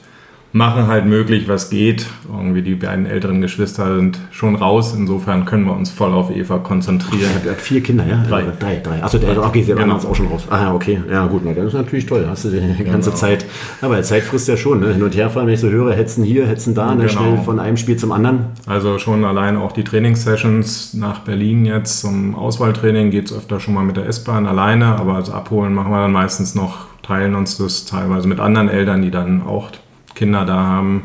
machen 0.52 0.86
halt 0.86 1.04
möglich, 1.06 1.46
was 1.46 1.68
geht. 1.68 2.06
Irgendwie 2.30 2.62
die 2.62 2.74
beiden 2.74 3.06
älteren 3.06 3.40
Geschwister 3.40 3.96
sind 3.96 4.18
schon 4.30 4.56
raus. 4.56 4.94
Insofern 4.96 5.44
können 5.44 5.64
wir 5.64 5.76
uns 5.76 5.90
voll 5.90 6.12
auf 6.12 6.34
Eva 6.34 6.58
konzentrieren. 6.58 7.30
Er 7.44 7.50
hat 7.52 7.60
vier 7.60 7.82
Kinder, 7.82 8.06
ja? 8.06 8.24
Drei. 8.28 8.44
Drei, 8.58 8.80
drei. 8.82 9.02
Achso, 9.02 9.18
der, 9.18 9.44
okay, 9.44 9.62
der 9.62 9.76
genau. 9.76 9.96
auch 9.96 10.14
schon 10.14 10.28
raus. 10.28 10.46
Ah 10.48 10.62
ja, 10.62 10.74
okay. 10.74 11.00
Ja, 11.10 11.26
gut, 11.26 11.42
na, 11.44 11.52
das 11.52 11.66
ist 11.66 11.74
natürlich 11.74 12.06
toll. 12.06 12.26
Hast 12.28 12.46
du 12.46 12.50
die 12.50 12.60
ganze 12.84 13.10
genau. 13.10 13.20
Zeit. 13.20 13.44
Aber 13.82 14.00
Zeit 14.02 14.22
frisst 14.22 14.48
ja 14.48 14.56
schon. 14.56 14.80
Ne? 14.80 14.94
Hin 14.94 15.02
und 15.02 15.14
her 15.14 15.28
fahren, 15.28 15.46
wenn 15.46 15.54
ich 15.54 15.60
so 15.60 15.68
höre, 15.68 15.92
hetzen 15.92 16.24
hier, 16.24 16.46
hetzen 16.46 16.74
da, 16.74 16.94
ne? 16.94 17.06
genau. 17.06 17.08
schnell 17.08 17.38
von 17.44 17.60
einem 17.60 17.76
Spiel 17.76 17.96
zum 17.96 18.12
anderen. 18.12 18.46
Also 18.66 18.98
schon 18.98 19.24
allein 19.24 19.56
auch 19.56 19.72
die 19.72 19.84
Trainingssessions 19.84 20.94
nach 20.94 21.20
Berlin 21.20 21.66
jetzt 21.66 22.00
zum 22.00 22.34
Auswahltraining 22.34 23.10
geht 23.10 23.26
es 23.26 23.36
öfter 23.36 23.60
schon 23.60 23.74
mal 23.74 23.84
mit 23.84 23.96
der 23.96 24.06
S-Bahn 24.06 24.46
alleine, 24.46 24.86
aber 24.98 25.14
als 25.14 25.30
Abholen 25.30 25.74
machen 25.74 25.92
wir 25.92 26.00
dann 26.00 26.12
meistens 26.12 26.54
noch, 26.54 26.86
teilen 27.02 27.34
uns 27.34 27.58
das 27.58 27.84
teilweise 27.84 28.28
mit 28.28 28.40
anderen 28.40 28.68
Eltern, 28.68 29.02
die 29.02 29.10
dann 29.10 29.42
auch 29.42 29.70
Kinder 30.18 30.44
da 30.44 30.56
haben. 30.56 31.04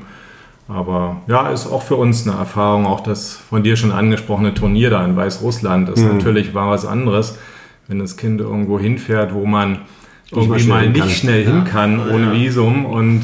Aber 0.67 1.21
ja, 1.27 1.49
ist 1.49 1.67
auch 1.67 1.83
für 1.83 1.95
uns 1.95 2.27
eine 2.27 2.37
Erfahrung. 2.37 2.85
Auch 2.85 3.01
das 3.01 3.33
von 3.33 3.63
dir 3.63 3.75
schon 3.75 3.91
angesprochene 3.91 4.53
Turnier 4.53 4.89
da 4.89 5.05
in 5.05 5.15
Weißrussland 5.15 5.89
ist 5.89 6.01
mhm. 6.01 6.17
natürlich 6.17 6.53
war 6.53 6.69
was 6.69 6.85
anderes, 6.85 7.37
wenn 7.87 7.99
das 7.99 8.17
Kind 8.17 8.41
irgendwo 8.41 8.79
hinfährt, 8.79 9.33
wo 9.33 9.45
man 9.45 9.79
irgendwie 10.31 10.67
mal 10.67 10.89
nicht 10.89 10.99
kann. 10.99 11.09
schnell 11.09 11.43
hin 11.43 11.63
kann 11.65 11.99
ja. 11.99 12.13
ohne 12.13 12.33
Visum 12.33 12.85
und 12.85 13.21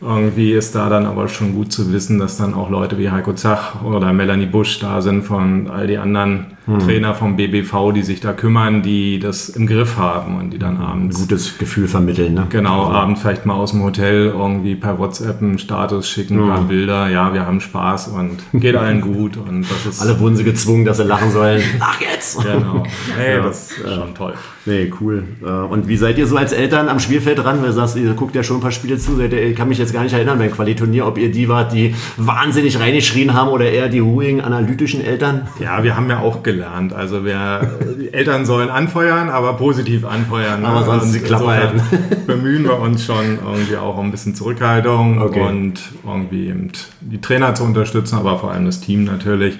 irgendwie 0.00 0.52
ist 0.52 0.74
da 0.74 0.88
dann 0.88 1.06
aber 1.06 1.28
schon 1.28 1.54
gut 1.54 1.72
zu 1.72 1.92
wissen, 1.92 2.18
dass 2.18 2.36
dann 2.36 2.54
auch 2.54 2.70
Leute 2.70 2.98
wie 2.98 3.10
Heiko 3.10 3.32
Zach 3.32 3.82
oder 3.82 4.12
Melanie 4.12 4.46
Busch 4.46 4.78
da 4.80 5.02
sind 5.02 5.22
von 5.22 5.68
all 5.68 5.86
die 5.86 5.98
anderen 5.98 6.57
hm. 6.68 6.78
Trainer 6.80 7.14
vom 7.14 7.36
BBV, 7.36 7.92
die 7.92 8.02
sich 8.02 8.20
da 8.20 8.34
kümmern, 8.34 8.82
die 8.82 9.18
das 9.18 9.48
im 9.48 9.66
Griff 9.66 9.96
haben 9.96 10.36
und 10.36 10.50
die 10.50 10.58
dann 10.58 10.76
abends. 10.76 11.16
Ein 11.16 11.22
gutes 11.22 11.56
Gefühl 11.56 11.88
vermitteln, 11.88 12.34
ne? 12.34 12.46
Genau, 12.50 12.84
also. 12.84 12.92
abends 12.92 13.20
vielleicht 13.22 13.46
mal 13.46 13.54
aus 13.54 13.70
dem 13.70 13.82
Hotel 13.82 14.26
irgendwie 14.26 14.74
per 14.74 14.98
WhatsApp 14.98 15.40
einen 15.40 15.58
Status 15.58 16.08
schicken, 16.08 16.40
ein 16.40 16.48
paar 16.48 16.60
hm. 16.60 16.68
Bilder. 16.68 17.08
Ja, 17.08 17.32
wir 17.32 17.46
haben 17.46 17.60
Spaß 17.60 18.08
und 18.08 18.36
geht 18.52 18.76
allen 18.76 19.00
gut. 19.00 19.38
Und 19.38 19.62
das 19.62 19.86
ist 19.86 20.00
Alle 20.02 20.20
wurden 20.20 20.36
sie 20.36 20.44
gezwungen, 20.44 20.84
dass 20.84 20.98
sie 20.98 21.04
lachen 21.04 21.30
sollen. 21.30 21.62
Ach 21.80 21.98
jetzt! 22.00 22.38
Genau. 22.42 22.84
Hey, 23.16 23.36
ja, 23.36 23.42
das 23.42 23.72
ist 23.72 23.94
schon 23.94 24.14
toll. 24.14 24.34
Nee, 24.66 24.92
cool. 25.00 25.24
Äh, 25.42 25.46
und 25.46 25.88
wie 25.88 25.96
seid 25.96 26.18
ihr 26.18 26.26
so 26.26 26.36
als 26.36 26.52
Eltern 26.52 26.90
am 26.90 27.00
Spielfeld 27.00 27.38
dran? 27.38 27.62
Weil 27.62 27.68
du 27.68 27.72
sagst, 27.72 27.96
ihr 27.96 28.12
guckt 28.12 28.34
ja 28.34 28.42
schon 28.42 28.58
ein 28.58 28.60
paar 28.60 28.72
Spiele 28.72 28.98
zu. 28.98 29.18
Ich 29.18 29.56
kann 29.56 29.68
mich 29.68 29.78
jetzt 29.78 29.94
gar 29.94 30.02
nicht 30.02 30.12
erinnern 30.12 30.38
beim 30.38 30.50
Qualiturnier, 30.50 31.06
ob 31.06 31.16
ihr 31.16 31.30
die 31.30 31.48
wart, 31.48 31.72
die 31.72 31.94
wahnsinnig 32.18 32.78
reingeschrien 32.78 33.32
haben 33.32 33.48
oder 33.48 33.70
eher 33.70 33.88
die 33.88 34.00
ruhigen, 34.00 34.42
analytischen 34.42 35.02
Eltern. 35.02 35.48
Ja, 35.58 35.82
wir 35.82 35.96
haben 35.96 36.10
ja 36.10 36.18
auch 36.18 36.42
gelernt 36.42 36.57
gelernt. 36.58 36.92
Also 36.92 37.24
wir 37.24 37.78
Eltern 38.12 38.44
sollen 38.44 38.68
anfeuern, 38.68 39.28
aber 39.28 39.54
positiv 39.54 40.04
anfeuern. 40.04 40.64
Aber 40.64 40.80
ne? 40.80 40.86
sonst 40.86 41.12
die 41.12 41.20
Klappe 41.20 41.48
halten. 41.48 41.80
bemühen 42.26 42.64
wir 42.64 42.78
uns 42.78 43.04
schon 43.04 43.38
irgendwie 43.44 43.76
auch 43.76 43.96
um 43.96 44.06
ein 44.06 44.10
bisschen 44.10 44.34
Zurückhaltung 44.34 45.20
okay. 45.22 45.40
und 45.40 45.80
irgendwie 46.06 46.48
eben 46.48 46.72
die 47.00 47.20
Trainer 47.20 47.54
zu 47.54 47.64
unterstützen, 47.64 48.16
aber 48.16 48.38
vor 48.38 48.52
allem 48.52 48.66
das 48.66 48.80
Team 48.80 49.04
natürlich. 49.04 49.58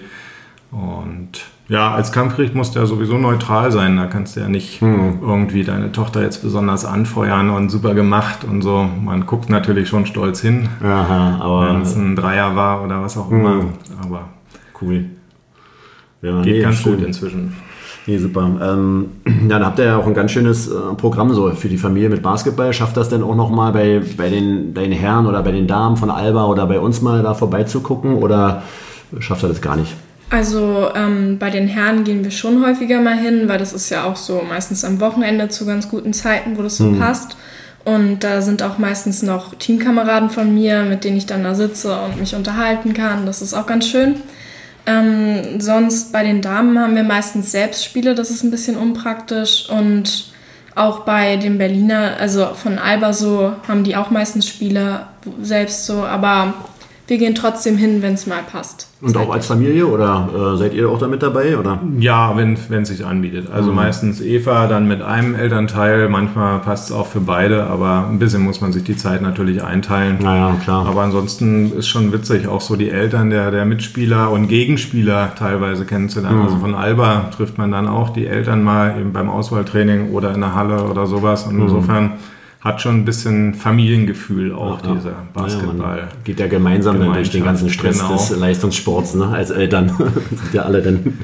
Und 0.70 1.40
ja, 1.68 1.92
als 1.92 2.12
Kampfgericht 2.12 2.54
musst 2.54 2.74
du 2.74 2.80
ja 2.80 2.86
sowieso 2.86 3.18
neutral 3.18 3.70
sein. 3.70 3.96
Da 3.96 4.06
kannst 4.06 4.36
du 4.36 4.40
ja 4.40 4.48
nicht 4.48 4.80
hm. 4.80 5.18
irgendwie 5.20 5.64
deine 5.64 5.92
Tochter 5.92 6.22
jetzt 6.22 6.42
besonders 6.42 6.84
anfeuern 6.84 7.50
und 7.50 7.68
super 7.70 7.94
gemacht 7.94 8.44
und 8.44 8.62
so. 8.62 8.88
Man 9.04 9.26
guckt 9.26 9.50
natürlich 9.50 9.88
schon 9.88 10.06
stolz 10.06 10.40
hin, 10.40 10.68
wenn 10.80 11.82
es 11.82 11.94
ein 11.94 12.16
Dreier 12.16 12.56
war 12.56 12.82
oder 12.82 13.02
was 13.02 13.16
auch 13.16 13.30
immer. 13.30 13.60
Hm. 13.60 13.68
Aber 14.02 14.28
cool. 14.80 15.04
Ja, 16.22 16.42
Geht 16.42 16.56
nee, 16.56 16.62
ganz 16.62 16.76
schön. 16.76 16.96
gut 16.96 17.06
inzwischen. 17.06 17.56
Nee, 18.06 18.18
super. 18.18 18.50
Ähm, 18.62 19.10
ja, 19.26 19.58
dann 19.58 19.66
habt 19.66 19.78
ihr 19.78 19.84
ja 19.84 19.96
auch 19.98 20.06
ein 20.06 20.14
ganz 20.14 20.32
schönes 20.32 20.66
äh, 20.68 20.94
Programm 20.96 21.32
so 21.34 21.50
für 21.50 21.68
die 21.68 21.76
Familie 21.76 22.08
mit 22.08 22.22
Basketball. 22.22 22.72
Schafft 22.72 22.96
das 22.96 23.10
denn 23.10 23.22
auch 23.22 23.36
nochmal 23.36 23.72
bei, 23.72 24.00
bei 24.16 24.30
den, 24.30 24.72
deinen 24.72 24.92
Herren 24.92 25.26
oder 25.26 25.42
bei 25.42 25.52
den 25.52 25.66
Damen 25.66 25.96
von 25.96 26.10
Alba 26.10 26.46
oder 26.46 26.66
bei 26.66 26.80
uns 26.80 27.02
mal 27.02 27.22
da 27.22 27.34
vorbeizugucken 27.34 28.14
oder 28.14 28.62
schafft 29.20 29.42
er 29.42 29.50
das 29.50 29.60
gar 29.60 29.76
nicht? 29.76 29.94
Also 30.30 30.88
ähm, 30.94 31.38
bei 31.38 31.50
den 31.50 31.68
Herren 31.68 32.04
gehen 32.04 32.24
wir 32.24 32.30
schon 32.30 32.64
häufiger 32.64 33.00
mal 33.00 33.16
hin, 33.16 33.44
weil 33.46 33.58
das 33.58 33.72
ist 33.72 33.88
ja 33.90 34.04
auch 34.04 34.16
so 34.16 34.42
meistens 34.48 34.84
am 34.84 35.00
Wochenende 35.00 35.48
zu 35.48 35.66
ganz 35.66 35.88
guten 35.88 36.12
Zeiten, 36.12 36.58
wo 36.58 36.62
das 36.62 36.78
so 36.78 36.84
hm. 36.84 36.98
passt. 36.98 37.36
Und 37.84 38.24
da 38.24 38.42
sind 38.42 38.62
auch 38.62 38.78
meistens 38.78 39.22
noch 39.22 39.54
Teamkameraden 39.54 40.28
von 40.28 40.52
mir, 40.54 40.82
mit 40.82 41.04
denen 41.04 41.16
ich 41.16 41.26
dann 41.26 41.44
da 41.44 41.54
sitze 41.54 41.98
und 42.00 42.20
mich 42.20 42.34
unterhalten 42.34 42.92
kann. 42.92 43.24
Das 43.24 43.40
ist 43.40 43.54
auch 43.54 43.66
ganz 43.66 43.86
schön. 43.86 44.16
Ähm, 44.88 45.60
sonst 45.60 46.12
bei 46.12 46.22
den 46.22 46.40
Damen 46.40 46.78
haben 46.78 46.96
wir 46.96 47.02
meistens 47.02 47.52
Selbstspiele, 47.52 48.14
das 48.14 48.30
ist 48.30 48.42
ein 48.42 48.50
bisschen 48.50 48.74
unpraktisch. 48.74 49.68
Und 49.68 50.32
auch 50.74 51.00
bei 51.00 51.36
den 51.36 51.58
Berliner, 51.58 52.16
also 52.18 52.54
von 52.54 52.78
Alba 52.78 53.12
so, 53.12 53.52
haben 53.68 53.84
die 53.84 53.96
auch 53.96 54.10
meistens 54.10 54.48
Spiele 54.48 55.06
selbst 55.42 55.84
so. 55.84 56.04
Aber 56.04 56.54
wir 57.06 57.18
gehen 57.18 57.34
trotzdem 57.34 57.76
hin, 57.76 58.00
wenn 58.00 58.14
es 58.14 58.26
mal 58.26 58.42
passt. 58.42 58.87
Und 59.00 59.16
auch 59.16 59.30
als 59.30 59.46
Familie 59.46 59.86
oder 59.86 60.28
äh, 60.34 60.56
seid 60.56 60.74
ihr 60.74 60.88
auch 60.90 60.98
da 60.98 61.06
mit 61.06 61.22
dabei? 61.22 61.56
Oder? 61.56 61.78
Ja, 62.00 62.36
wenn 62.36 62.54
es 62.54 62.88
sich 62.88 63.06
anbietet. 63.06 63.48
Also 63.52 63.70
mhm. 63.70 63.76
meistens 63.76 64.20
Eva 64.20 64.66
dann 64.66 64.88
mit 64.88 65.02
einem 65.02 65.36
Elternteil, 65.36 66.08
manchmal 66.08 66.58
passt 66.58 66.90
es 66.90 66.96
auch 66.96 67.06
für 67.06 67.20
beide, 67.20 67.68
aber 67.68 68.08
ein 68.08 68.18
bisschen 68.18 68.42
muss 68.42 68.60
man 68.60 68.72
sich 68.72 68.82
die 68.82 68.96
Zeit 68.96 69.22
natürlich 69.22 69.62
einteilen. 69.62 70.18
Naja, 70.20 70.56
klar. 70.64 70.84
Aber 70.86 71.02
ansonsten 71.02 71.72
ist 71.72 71.86
schon 71.86 72.12
witzig, 72.12 72.48
auch 72.48 72.60
so 72.60 72.74
die 72.74 72.90
Eltern 72.90 73.30
der, 73.30 73.52
der 73.52 73.64
Mitspieler 73.64 74.32
und 74.32 74.48
Gegenspieler 74.48 75.32
teilweise 75.36 75.84
kennenzulernen. 75.84 76.38
Mhm. 76.38 76.44
Also 76.44 76.56
von 76.56 76.74
Alba 76.74 77.30
trifft 77.36 77.56
man 77.56 77.70
dann 77.70 77.86
auch 77.86 78.10
die 78.10 78.26
Eltern 78.26 78.64
mal 78.64 78.98
eben 78.98 79.12
beim 79.12 79.30
Auswahltraining 79.30 80.10
oder 80.10 80.34
in 80.34 80.40
der 80.40 80.56
Halle 80.56 80.82
oder 80.84 81.06
sowas. 81.06 81.46
Und 81.46 81.58
mhm. 81.58 82.08
Hat 82.60 82.80
schon 82.80 82.96
ein 82.96 83.04
bisschen 83.04 83.54
Familiengefühl 83.54 84.52
auch, 84.52 84.84
ja, 84.84 84.94
dieser 84.94 85.14
Basketball. 85.32 85.98
Ja, 85.98 86.08
geht 86.24 86.40
ja 86.40 86.48
gemeinsam 86.48 86.98
dann 86.98 87.12
durch 87.12 87.30
den 87.30 87.44
ganzen 87.44 87.70
Stress 87.70 88.00
genau. 88.00 88.12
des 88.12 88.36
Leistungssports, 88.36 89.14
ne? 89.14 89.28
als 89.28 89.50
Eltern. 89.50 89.90
sind 90.30 90.54
ja 90.54 90.62
alle 90.62 90.82
dann. 90.82 91.18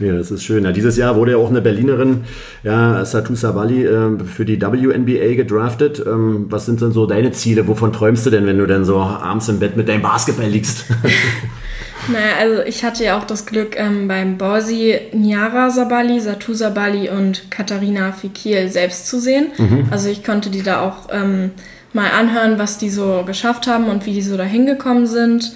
ja, 0.00 0.14
das 0.14 0.32
ist 0.32 0.42
schön. 0.42 0.64
Ja, 0.64 0.72
dieses 0.72 0.96
Jahr 0.96 1.14
wurde 1.14 1.32
ja 1.32 1.36
auch 1.36 1.50
eine 1.50 1.62
Berlinerin, 1.62 2.22
ja, 2.64 3.04
Satu 3.04 3.36
Savali, 3.36 3.84
äh, 3.84 4.18
für 4.24 4.44
die 4.44 4.60
WNBA 4.60 5.36
gedraftet. 5.36 6.02
Ähm, 6.04 6.46
was 6.48 6.66
sind 6.66 6.80
denn 6.80 6.90
so 6.90 7.06
deine 7.06 7.30
Ziele? 7.30 7.68
Wovon 7.68 7.92
träumst 7.92 8.26
du 8.26 8.30
denn, 8.30 8.44
wenn 8.46 8.58
du 8.58 8.66
dann 8.66 8.84
so 8.84 8.98
abends 8.98 9.48
im 9.48 9.60
Bett 9.60 9.76
mit 9.76 9.88
deinem 9.88 10.02
Basketball 10.02 10.48
liegst? 10.48 10.86
Naja, 12.08 12.36
also 12.40 12.62
ich 12.62 12.84
hatte 12.84 13.04
ja 13.04 13.18
auch 13.18 13.24
das 13.24 13.46
Glück, 13.46 13.78
ähm, 13.78 14.08
beim 14.08 14.38
Borsi 14.38 14.98
Niara 15.12 15.70
Sabali, 15.70 16.20
Satu 16.20 16.54
Sabali 16.54 17.08
und 17.08 17.50
Katharina 17.50 18.12
Fikil 18.12 18.68
selbst 18.68 19.06
zu 19.06 19.20
sehen. 19.20 19.52
Mhm. 19.56 19.88
Also 19.90 20.08
ich 20.08 20.24
konnte 20.24 20.50
die 20.50 20.62
da 20.62 20.80
auch 20.80 21.08
ähm, 21.12 21.52
mal 21.92 22.10
anhören, 22.10 22.58
was 22.58 22.78
die 22.78 22.90
so 22.90 23.22
geschafft 23.24 23.66
haben 23.66 23.86
und 23.86 24.06
wie 24.06 24.14
die 24.14 24.22
so 24.22 24.36
dahin 24.36 24.66
gekommen 24.66 25.06
sind. 25.06 25.52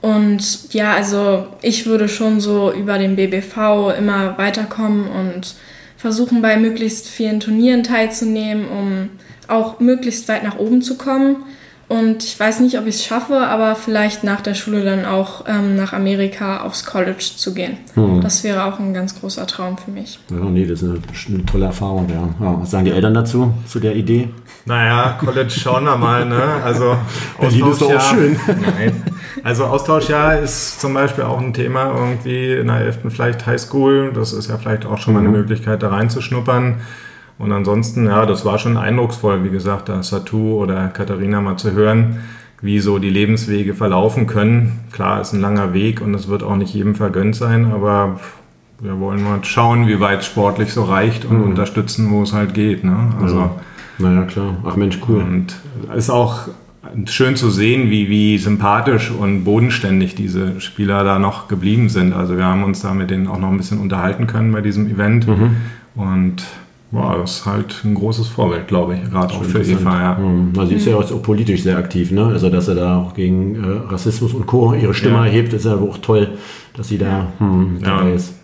Und 0.00 0.72
ja, 0.72 0.94
also 0.94 1.46
ich 1.60 1.86
würde 1.86 2.08
schon 2.08 2.40
so 2.40 2.72
über 2.72 2.98
den 2.98 3.16
BBV 3.16 3.92
immer 3.98 4.38
weiterkommen 4.38 5.08
und 5.08 5.54
versuchen 5.96 6.40
bei 6.40 6.56
möglichst 6.56 7.08
vielen 7.08 7.40
Turnieren 7.40 7.82
teilzunehmen, 7.82 8.66
um 8.68 9.10
auch 9.48 9.80
möglichst 9.80 10.28
weit 10.28 10.44
nach 10.44 10.58
oben 10.58 10.80
zu 10.80 10.96
kommen. 10.96 11.44
Und 11.90 12.22
ich 12.22 12.38
weiß 12.38 12.60
nicht, 12.60 12.78
ob 12.78 12.86
ich 12.86 12.94
es 12.94 13.04
schaffe, 13.04 13.48
aber 13.48 13.74
vielleicht 13.74 14.22
nach 14.22 14.40
der 14.40 14.54
Schule 14.54 14.84
dann 14.84 15.04
auch 15.04 15.46
ähm, 15.48 15.74
nach 15.74 15.92
Amerika 15.92 16.62
aufs 16.62 16.86
College 16.86 17.32
zu 17.36 17.52
gehen. 17.52 17.78
Hm. 17.94 18.20
Das 18.20 18.44
wäre 18.44 18.62
auch 18.66 18.78
ein 18.78 18.94
ganz 18.94 19.18
großer 19.18 19.44
Traum 19.48 19.76
für 19.76 19.90
mich. 19.90 20.20
Ja, 20.30 20.36
nee, 20.36 20.64
das 20.64 20.82
ist 20.82 20.88
eine, 20.88 21.00
eine 21.34 21.46
tolle 21.46 21.64
Erfahrung. 21.64 22.08
Ja. 22.08 22.46
ja. 22.46 22.60
Was 22.60 22.70
sagen 22.70 22.84
die 22.84 22.92
Eltern 22.92 23.14
dazu, 23.14 23.52
zu 23.66 23.80
der 23.80 23.96
Idee? 23.96 24.28
Naja, 24.66 25.18
College 25.18 25.50
schauen 25.50 25.82
wir 25.82 25.96
mal. 25.96 26.26
Ne? 26.26 26.40
Also 26.64 26.96
Berlin 27.40 27.66
ist 27.66 27.82
doch 27.82 27.92
auch 27.92 28.14
schön. 28.14 28.38
Nein. 28.46 29.02
Also 29.42 29.64
Austauschjahr 29.64 30.38
ist 30.38 30.80
zum 30.80 30.94
Beispiel 30.94 31.24
auch 31.24 31.40
ein 31.40 31.52
Thema 31.52 31.92
irgendwie 31.92 32.52
in 32.52 32.68
der 32.68 32.82
11. 32.82 32.98
vielleicht 33.08 33.46
Highschool. 33.46 34.12
Das 34.14 34.32
ist 34.32 34.48
ja 34.48 34.58
vielleicht 34.58 34.86
auch 34.86 34.98
schon 34.98 35.14
mal 35.14 35.20
eine 35.20 35.30
mhm. 35.30 35.38
Möglichkeit, 35.38 35.82
da 35.82 35.88
reinzuschnuppern. 35.88 36.82
Und 37.40 37.52
ansonsten, 37.52 38.04
ja, 38.04 38.26
das 38.26 38.44
war 38.44 38.58
schon 38.58 38.76
eindrucksvoll, 38.76 39.42
wie 39.44 39.48
gesagt, 39.48 39.88
da 39.88 40.02
Satu 40.02 40.60
oder 40.60 40.88
Katharina 40.88 41.40
mal 41.40 41.56
zu 41.56 41.72
hören, 41.72 42.18
wie 42.60 42.80
so 42.80 42.98
die 42.98 43.08
Lebenswege 43.08 43.74
verlaufen 43.74 44.26
können. 44.26 44.80
Klar, 44.92 45.22
ist 45.22 45.32
ein 45.32 45.40
langer 45.40 45.72
Weg 45.72 46.02
und 46.02 46.14
es 46.14 46.28
wird 46.28 46.42
auch 46.42 46.56
nicht 46.56 46.74
jedem 46.74 46.94
vergönnt 46.94 47.34
sein, 47.34 47.72
aber 47.72 48.20
wir 48.78 49.00
wollen 49.00 49.24
mal 49.24 49.42
schauen, 49.42 49.88
wie 49.88 50.00
weit 50.00 50.22
sportlich 50.22 50.74
so 50.74 50.84
reicht 50.84 51.24
und 51.24 51.38
mhm. 51.38 51.44
unterstützen, 51.44 52.10
wo 52.10 52.22
es 52.22 52.34
halt 52.34 52.52
geht. 52.52 52.84
Ne? 52.84 53.14
Also, 53.22 53.38
ja. 53.38 53.50
Naja, 53.96 54.22
klar. 54.22 54.56
Ach 54.64 54.76
Mensch, 54.76 54.98
cool. 55.08 55.22
Und 55.22 55.54
es 55.92 56.04
ist 56.04 56.10
auch 56.10 56.48
schön 57.06 57.36
zu 57.36 57.48
sehen, 57.48 57.90
wie, 57.90 58.10
wie 58.10 58.36
sympathisch 58.36 59.10
und 59.10 59.44
bodenständig 59.44 60.14
diese 60.14 60.60
Spieler 60.60 61.04
da 61.04 61.18
noch 61.18 61.48
geblieben 61.48 61.88
sind. 61.88 62.12
Also 62.12 62.36
wir 62.36 62.44
haben 62.44 62.64
uns 62.64 62.80
da 62.80 62.92
mit 62.92 63.10
denen 63.10 63.28
auch 63.28 63.38
noch 63.38 63.48
ein 63.48 63.56
bisschen 63.56 63.78
unterhalten 63.78 64.26
können 64.26 64.52
bei 64.52 64.60
diesem 64.60 64.90
Event. 64.90 65.26
Mhm. 65.26 65.56
Und 65.94 66.44
Wow, 66.92 67.18
das 67.20 67.38
ist 67.38 67.46
halt 67.46 67.84
ein 67.84 67.94
großes 67.94 68.28
Vorbild, 68.28 68.66
glaube 68.66 68.96
ich, 68.96 69.10
gerade 69.10 69.32
auch 69.32 69.44
für 69.44 69.62
Eva. 69.62 70.00
Ja. 70.00 70.18
Mhm. 70.18 70.52
Also 70.56 70.70
sie 70.70 70.74
ist 70.76 70.86
ja 70.86 70.96
auch 70.96 71.22
politisch 71.22 71.62
sehr 71.62 71.78
aktiv, 71.78 72.10
ne? 72.10 72.26
Also 72.26 72.50
dass 72.50 72.66
er 72.66 72.74
da 72.74 72.98
auch 72.98 73.14
gegen 73.14 73.54
äh, 73.54 73.92
Rassismus 73.92 74.34
und 74.34 74.46
Co. 74.46 74.74
ihre 74.74 74.92
Stimme 74.92 75.16
ja. 75.16 75.26
erhebt, 75.26 75.52
ist 75.52 75.66
ja 75.66 75.76
auch 75.76 75.98
toll, 75.98 76.28
dass 76.76 76.88
sie 76.88 76.98
da 76.98 77.28
hm, 77.38 77.78
dabei 77.80 78.08
ja. 78.08 78.14
ist. 78.14 78.34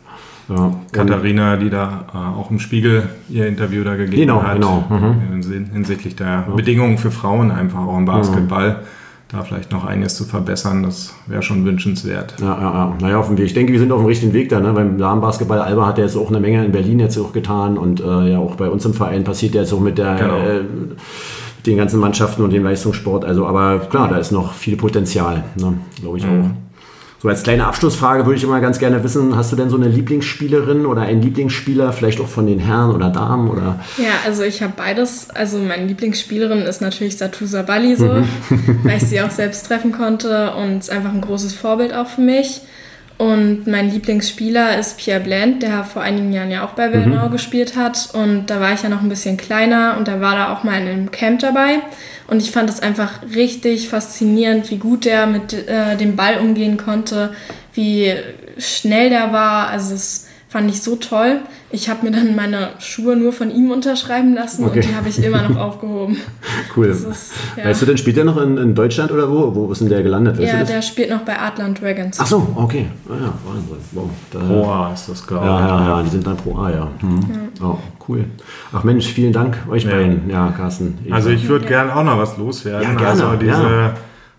Ja. 0.48 0.72
Katharina, 0.92 1.56
die 1.56 1.70
da 1.70 2.06
äh, 2.14 2.38
auch 2.38 2.52
im 2.52 2.60
Spiegel 2.60 3.08
ihr 3.28 3.48
Interview 3.48 3.82
da 3.82 3.96
gegeben 3.96 4.20
genau, 4.20 4.42
hat, 4.44 4.54
genau. 4.54 4.84
Mhm. 4.88 5.72
hinsichtlich 5.72 6.14
der 6.14 6.46
Bedingungen 6.54 6.98
für 6.98 7.10
Frauen 7.10 7.50
einfach 7.50 7.80
auch 7.80 7.98
im 7.98 8.04
Basketball. 8.04 8.70
Mhm 8.70 9.05
da 9.28 9.42
vielleicht 9.42 9.72
noch 9.72 9.84
einiges 9.84 10.14
zu 10.14 10.24
verbessern, 10.24 10.84
das 10.84 11.14
wäre 11.26 11.42
schon 11.42 11.64
wünschenswert. 11.64 12.34
Ja, 12.40 12.46
ja, 12.46 12.60
ja. 12.60 12.96
Naja, 13.00 13.18
auf 13.18 13.26
dem 13.26 13.36
Weg. 13.38 13.46
Ich 13.46 13.54
denke, 13.54 13.72
wir 13.72 13.80
sind 13.80 13.90
auf 13.90 14.00
dem 14.00 14.06
richtigen 14.06 14.32
Weg 14.32 14.50
da. 14.50 14.60
Ne? 14.60 14.72
Beim 14.72 14.98
Damenbasketball 14.98 15.58
Alba 15.58 15.86
hat 15.86 15.98
er 15.98 16.04
jetzt 16.04 16.16
auch 16.16 16.28
eine 16.28 16.38
Menge 16.38 16.64
in 16.64 16.70
Berlin 16.70 17.00
jetzt 17.00 17.18
auch 17.18 17.32
getan 17.32 17.76
und 17.76 18.00
äh, 18.00 18.30
ja 18.30 18.38
auch 18.38 18.54
bei 18.54 18.70
uns 18.70 18.84
im 18.84 18.94
Verein 18.94 19.24
passiert 19.24 19.54
jetzt 19.54 19.72
auch 19.72 19.80
mit 19.80 19.98
der 19.98 20.14
genau. 20.14 20.38
äh, 20.38 20.60
den 21.66 21.76
ganzen 21.76 21.98
Mannschaften 21.98 22.42
und 22.42 22.52
dem 22.52 22.62
Leistungssport. 22.62 23.24
Also, 23.24 23.46
aber 23.46 23.80
klar, 23.80 24.08
da 24.08 24.18
ist 24.18 24.30
noch 24.30 24.52
viel 24.52 24.76
Potenzial, 24.76 25.42
ne? 25.56 25.74
glaube 26.00 26.18
ich 26.18 26.24
mhm. 26.24 26.30
auch. 26.30 26.44
So 27.22 27.28
als 27.28 27.42
kleine 27.42 27.66
Abschlussfrage 27.66 28.26
würde 28.26 28.36
ich 28.36 28.44
immer 28.44 28.60
ganz 28.60 28.78
gerne 28.78 29.02
wissen, 29.02 29.36
hast 29.36 29.50
du 29.50 29.56
denn 29.56 29.70
so 29.70 29.76
eine 29.76 29.88
Lieblingsspielerin 29.88 30.84
oder 30.84 31.02
einen 31.02 31.22
Lieblingsspieler, 31.22 31.92
vielleicht 31.92 32.20
auch 32.20 32.28
von 32.28 32.46
den 32.46 32.58
Herren 32.58 32.94
oder 32.94 33.08
Damen? 33.08 33.48
Oder? 33.48 33.80
Ja, 33.96 34.12
also 34.26 34.42
ich 34.42 34.62
habe 34.62 34.74
beides. 34.76 35.30
Also 35.30 35.58
meine 35.58 35.86
Lieblingsspielerin 35.86 36.62
ist 36.62 36.82
natürlich 36.82 37.16
Satu 37.16 37.46
Sabali 37.46 37.96
so, 37.96 38.06
mhm. 38.06 38.28
weil 38.82 38.98
ich 38.98 39.04
sie 39.04 39.20
auch 39.22 39.30
selbst 39.30 39.66
treffen 39.66 39.92
konnte 39.92 40.52
und 40.52 40.78
ist 40.78 40.90
einfach 40.90 41.12
ein 41.12 41.22
großes 41.22 41.54
Vorbild 41.54 41.94
auch 41.94 42.06
für 42.06 42.20
mich. 42.20 42.60
Und 43.18 43.66
mein 43.66 43.90
Lieblingsspieler 43.90 44.78
ist 44.78 44.98
Pierre 44.98 45.20
Blend, 45.20 45.62
der 45.62 45.84
vor 45.84 46.02
einigen 46.02 46.32
Jahren 46.34 46.50
ja 46.50 46.66
auch 46.66 46.72
bei 46.72 46.92
Willenau 46.92 47.28
mhm. 47.28 47.32
gespielt 47.32 47.74
hat. 47.74 48.10
Und 48.12 48.46
da 48.46 48.60
war 48.60 48.74
ich 48.74 48.82
ja 48.82 48.90
noch 48.90 49.00
ein 49.00 49.08
bisschen 49.08 49.38
kleiner 49.38 49.96
und 49.96 50.06
da 50.06 50.20
war 50.20 50.36
da 50.36 50.52
auch 50.52 50.64
mal 50.64 50.80
in 50.80 50.86
einem 50.86 51.10
Camp 51.10 51.40
dabei. 51.40 51.80
Und 52.28 52.42
ich 52.42 52.50
fand 52.50 52.68
es 52.68 52.80
einfach 52.80 53.22
richtig 53.34 53.88
faszinierend, 53.88 54.70
wie 54.70 54.76
gut 54.76 55.06
der 55.06 55.26
mit 55.26 55.54
äh, 55.54 55.96
dem 55.96 56.14
Ball 56.14 56.38
umgehen 56.38 56.76
konnte, 56.76 57.32
wie 57.72 58.12
schnell 58.58 59.08
der 59.08 59.32
war. 59.32 59.68
Also 59.68 59.94
es 59.94 60.26
fand 60.56 60.70
ich 60.70 60.80
so 60.80 60.96
toll. 60.96 61.40
Ich 61.70 61.90
habe 61.90 62.06
mir 62.06 62.12
dann 62.12 62.34
meine 62.34 62.70
Schuhe 62.78 63.14
nur 63.14 63.34
von 63.34 63.50
ihm 63.50 63.70
unterschreiben 63.70 64.32
lassen 64.32 64.64
okay. 64.64 64.78
und 64.78 64.88
die 64.88 64.94
habe 64.94 65.06
ich 65.06 65.22
immer 65.22 65.46
noch 65.46 65.56
aufgehoben. 65.60 66.16
Cool. 66.74 66.86
Ist, 66.86 67.04
ja. 67.58 67.66
Weißt 67.66 67.82
du 67.82 67.86
denn, 67.86 67.98
spielt 67.98 68.16
der 68.16 68.24
noch 68.24 68.40
in, 68.40 68.56
in, 68.56 68.74
Deutschland 68.74 69.12
oder 69.12 69.30
wo? 69.30 69.54
Wo 69.54 69.70
ist 69.70 69.82
denn 69.82 69.90
der 69.90 70.02
gelandet? 70.02 70.38
Weißt 70.38 70.50
ja, 70.50 70.64
der 70.64 70.80
spielt 70.80 71.10
noch 71.10 71.20
bei 71.20 71.38
Adland 71.38 71.82
Dragons. 71.82 72.18
Ach 72.18 72.26
so, 72.26 72.48
okay. 72.54 72.86
Ah, 73.06 73.12
ja, 73.20 73.34
Wahnsinn. 73.44 73.76
Wow. 73.92 74.08
Da, 74.30 74.38
Pro 74.38 74.70
A 74.70 74.92
ist 74.94 75.10
das, 75.10 75.26
glaube 75.26 75.44
ich. 75.44 75.50
Ja, 75.50 75.66
ja, 75.66 75.88
ja, 75.88 76.02
die 76.02 76.08
sind 76.08 76.26
dann 76.26 76.38
Pro 76.38 76.56
A, 76.56 76.70
ja. 76.70 76.88
Hm. 77.00 77.20
ja. 77.60 77.66
Oh, 77.66 77.78
cool. 78.08 78.24
Ach 78.72 78.82
Mensch, 78.82 79.08
vielen 79.08 79.34
Dank 79.34 79.58
euch 79.68 79.84
ja. 79.84 79.90
beiden. 79.90 80.30
Ja, 80.30 80.54
Carsten. 80.56 80.96
Eva. 81.04 81.16
Also 81.16 81.28
ich 81.28 81.46
würde 81.48 81.66
ja. 81.66 81.70
gerne 81.82 81.94
auch 81.94 82.04
noch 82.04 82.16
was 82.16 82.38
loswerden. 82.38 82.82
Ja, 82.82 82.94
gerne. 82.94 83.24
Also 83.24 83.36
diese 83.36 83.92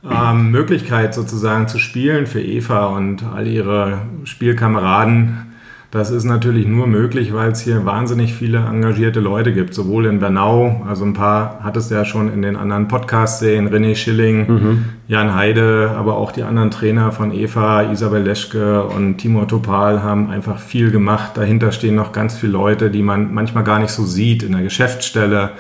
ähm, 0.10 0.49
Möglichkeit 0.49 1.13
sozusagen 1.13 1.67
zu 1.67 1.77
spielen 1.77 2.25
für 2.25 2.41
Eva 2.41 2.88
und 2.88 3.23
all 3.23 3.45
ihre 3.45 3.99
Spielkameraden 4.23 5.46
das 5.89 6.12
ist 6.12 6.26
natürlich 6.26 6.67
nur 6.67 6.86
möglich, 6.86 7.34
weil 7.34 7.52
es 7.52 7.62
hier 7.62 7.86
wahnsinnig 7.86 8.34
viele 8.34 8.58
engagierte 8.58 9.21
Leute 9.21 9.54
gibt, 9.54 9.73
sowohl 9.73 10.06
in 10.08 10.19
Bernau, 10.19 10.86
also 10.86 11.06
ein 11.06 11.13
paar 11.13 11.62
hattest 11.63 11.89
du 11.91 11.95
ja 11.95 12.04
schon 12.04 12.32
in 12.32 12.41
den 12.41 12.58
anderen 12.58 12.89
Podcasts 12.89 13.39
sehen, 13.39 13.69
René 13.69 13.95
Schilling, 13.95 14.47
mhm. 14.47 14.86
Jan 15.08 15.34
Heide, 15.34 15.91
aber 15.97 16.17
auch 16.17 16.34
die 16.34 16.43
anderen 16.43 16.71
Trainer 16.71 17.13
von 17.13 17.34
Eva, 17.34 17.84
Isabel 17.84 18.21
Leschke 18.21 18.84
und 18.84 19.19
Timur 19.19 19.47
Topal 19.47 20.04
haben 20.04 20.30
einfach 20.30 20.60
viel 20.60 20.91
gemacht. 20.91 21.32
Dahinter 21.36 21.71
stehen 21.71 21.95
noch 21.95 22.12
ganz 22.12 22.38
viele 22.38 22.52
Leute, 22.52 22.89
die 22.91 23.02
man 23.02 23.34
manchmal 23.34 23.63
gar 23.63 23.80
nicht 23.80 23.91
so 23.91 24.04
sieht 24.04 24.43
in 24.43 24.52
der 24.52 24.63
Geschäftsstelle. 24.63 25.52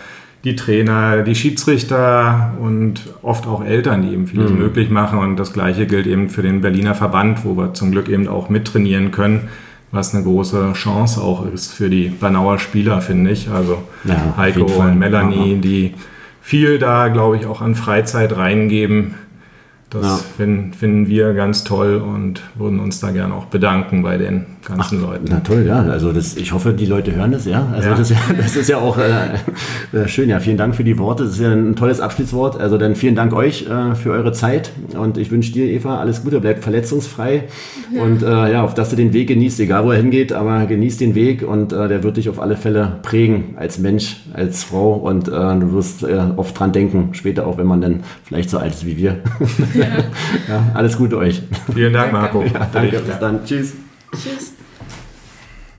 Die 0.43 0.55
Trainer, 0.55 1.23
die 1.23 1.35
Schiedsrichter 1.35 2.53
und 2.59 3.01
oft 3.21 3.47
auch 3.47 3.63
Eltern, 3.63 4.01
die 4.01 4.13
eben 4.13 4.27
vieles 4.27 4.51
mhm. 4.51 4.59
möglich 4.59 4.89
machen. 4.89 5.19
Und 5.19 5.37
das 5.37 5.53
Gleiche 5.53 5.87
gilt 5.87 6.05
eben 6.05 6.29
für 6.29 6.41
den 6.41 6.59
Berliner 6.59 6.95
Verband, 6.95 7.45
wo 7.45 7.55
wir 7.55 7.73
zum 7.73 7.91
Glück 7.91 8.09
eben 8.09 8.27
auch 8.27 8.49
mittrainieren 8.49 9.11
können 9.11 9.47
was 9.91 10.13
eine 10.13 10.23
große 10.23 10.73
Chance 10.73 11.21
auch 11.21 11.45
ist 11.45 11.73
für 11.73 11.89
die 11.89 12.09
Bernauer 12.09 12.59
Spieler, 12.59 13.01
finde 13.01 13.31
ich. 13.31 13.49
Also 13.49 13.83
ja, 14.03 14.33
Heiko 14.37 14.65
und 14.65 14.99
Melanie, 14.99 15.59
die 15.59 15.93
viel 16.41 16.79
da, 16.79 17.07
glaube 17.07 17.37
ich, 17.37 17.45
auch 17.45 17.61
an 17.61 17.75
Freizeit 17.75 18.35
reingeben 18.35 19.15
das 19.89 20.03
ja. 20.03 20.17
finden, 20.17 20.73
finden 20.73 21.07
wir 21.07 21.33
ganz 21.33 21.63
toll 21.63 21.95
und 21.95 22.41
würden 22.55 22.79
uns 22.79 22.99
da 22.99 23.11
gerne 23.11 23.33
auch 23.33 23.45
bedanken 23.45 24.03
bei 24.03 24.17
den 24.17 24.45
ganzen 24.67 24.99
Ach, 25.01 25.09
Leuten. 25.11 25.27
Na 25.29 25.39
toll, 25.39 25.63
ja. 25.65 25.81
Also 25.81 26.11
das, 26.11 26.35
ich 26.35 26.51
hoffe, 26.51 26.73
die 26.73 26.85
Leute 26.85 27.15
hören 27.15 27.31
das, 27.31 27.45
ja. 27.45 27.65
Also 27.73 27.89
ja. 27.89 27.95
Das, 27.95 28.13
das, 28.37 28.55
ist 28.57 28.67
ja 28.67 28.79
auch 28.79 28.97
äh, 28.97 29.35
äh, 29.97 30.07
schön, 30.09 30.29
ja. 30.29 30.41
Vielen 30.41 30.57
Dank 30.57 30.75
für 30.75 30.83
die 30.83 30.97
Worte. 30.97 31.23
Das 31.23 31.33
ist 31.33 31.39
ja 31.39 31.53
ein 31.53 31.77
tolles 31.77 32.01
Abschiedswort. 32.01 32.59
Also 32.59 32.77
dann 32.77 32.95
vielen 32.97 33.15
Dank 33.15 33.31
euch 33.31 33.65
äh, 33.65 33.95
für 33.95 34.11
eure 34.11 34.33
Zeit 34.33 34.71
und 34.97 35.17
ich 35.17 35.31
wünsche 35.31 35.53
dir, 35.53 35.65
Eva, 35.67 35.99
alles 35.99 36.21
Gute, 36.21 36.41
bleibt 36.41 36.63
verletzungsfrei 36.63 37.45
ja. 37.95 38.01
und 38.01 38.23
äh, 38.23 38.51
ja, 38.51 38.63
auf 38.63 38.73
dass 38.73 38.89
du 38.89 38.97
den 38.97 39.13
Weg 39.13 39.29
genießt, 39.29 39.57
egal 39.61 39.85
wo 39.85 39.91
er 39.91 39.97
hingeht, 39.97 40.33
aber 40.33 40.65
genießt 40.65 40.99
den 40.99 41.15
Weg 41.15 41.47
und 41.47 41.71
äh, 41.71 41.87
der 41.87 42.03
wird 42.03 42.17
dich 42.17 42.27
auf 42.27 42.41
alle 42.41 42.57
Fälle 42.57 42.99
prägen 43.03 43.55
als 43.55 43.79
Mensch, 43.79 44.17
als 44.33 44.65
Frau 44.65 44.95
und 44.95 45.29
äh, 45.29 45.31
du 45.31 45.71
wirst 45.71 46.03
oft 46.35 46.59
dran 46.59 46.73
denken, 46.73 47.09
später 47.13 47.47
auch, 47.47 47.57
wenn 47.57 47.67
man 47.67 47.81
dann 47.81 48.01
vielleicht 48.23 48.49
so 48.49 48.57
alt 48.57 48.73
ist 48.73 48.85
wie 48.85 48.97
wir. 48.97 49.17
Ja. 49.77 49.85
ja, 50.47 50.71
alles 50.73 50.97
Gute 50.97 51.17
euch. 51.17 51.41
Vielen 51.73 51.93
Dank, 51.93 52.11
Marco. 52.11 52.43
Ja, 52.43 52.67
danke, 52.71 52.99
bis 52.99 53.19
dann. 53.19 53.45
Tschüss. 53.45 53.73
Tschüss. 54.11 54.53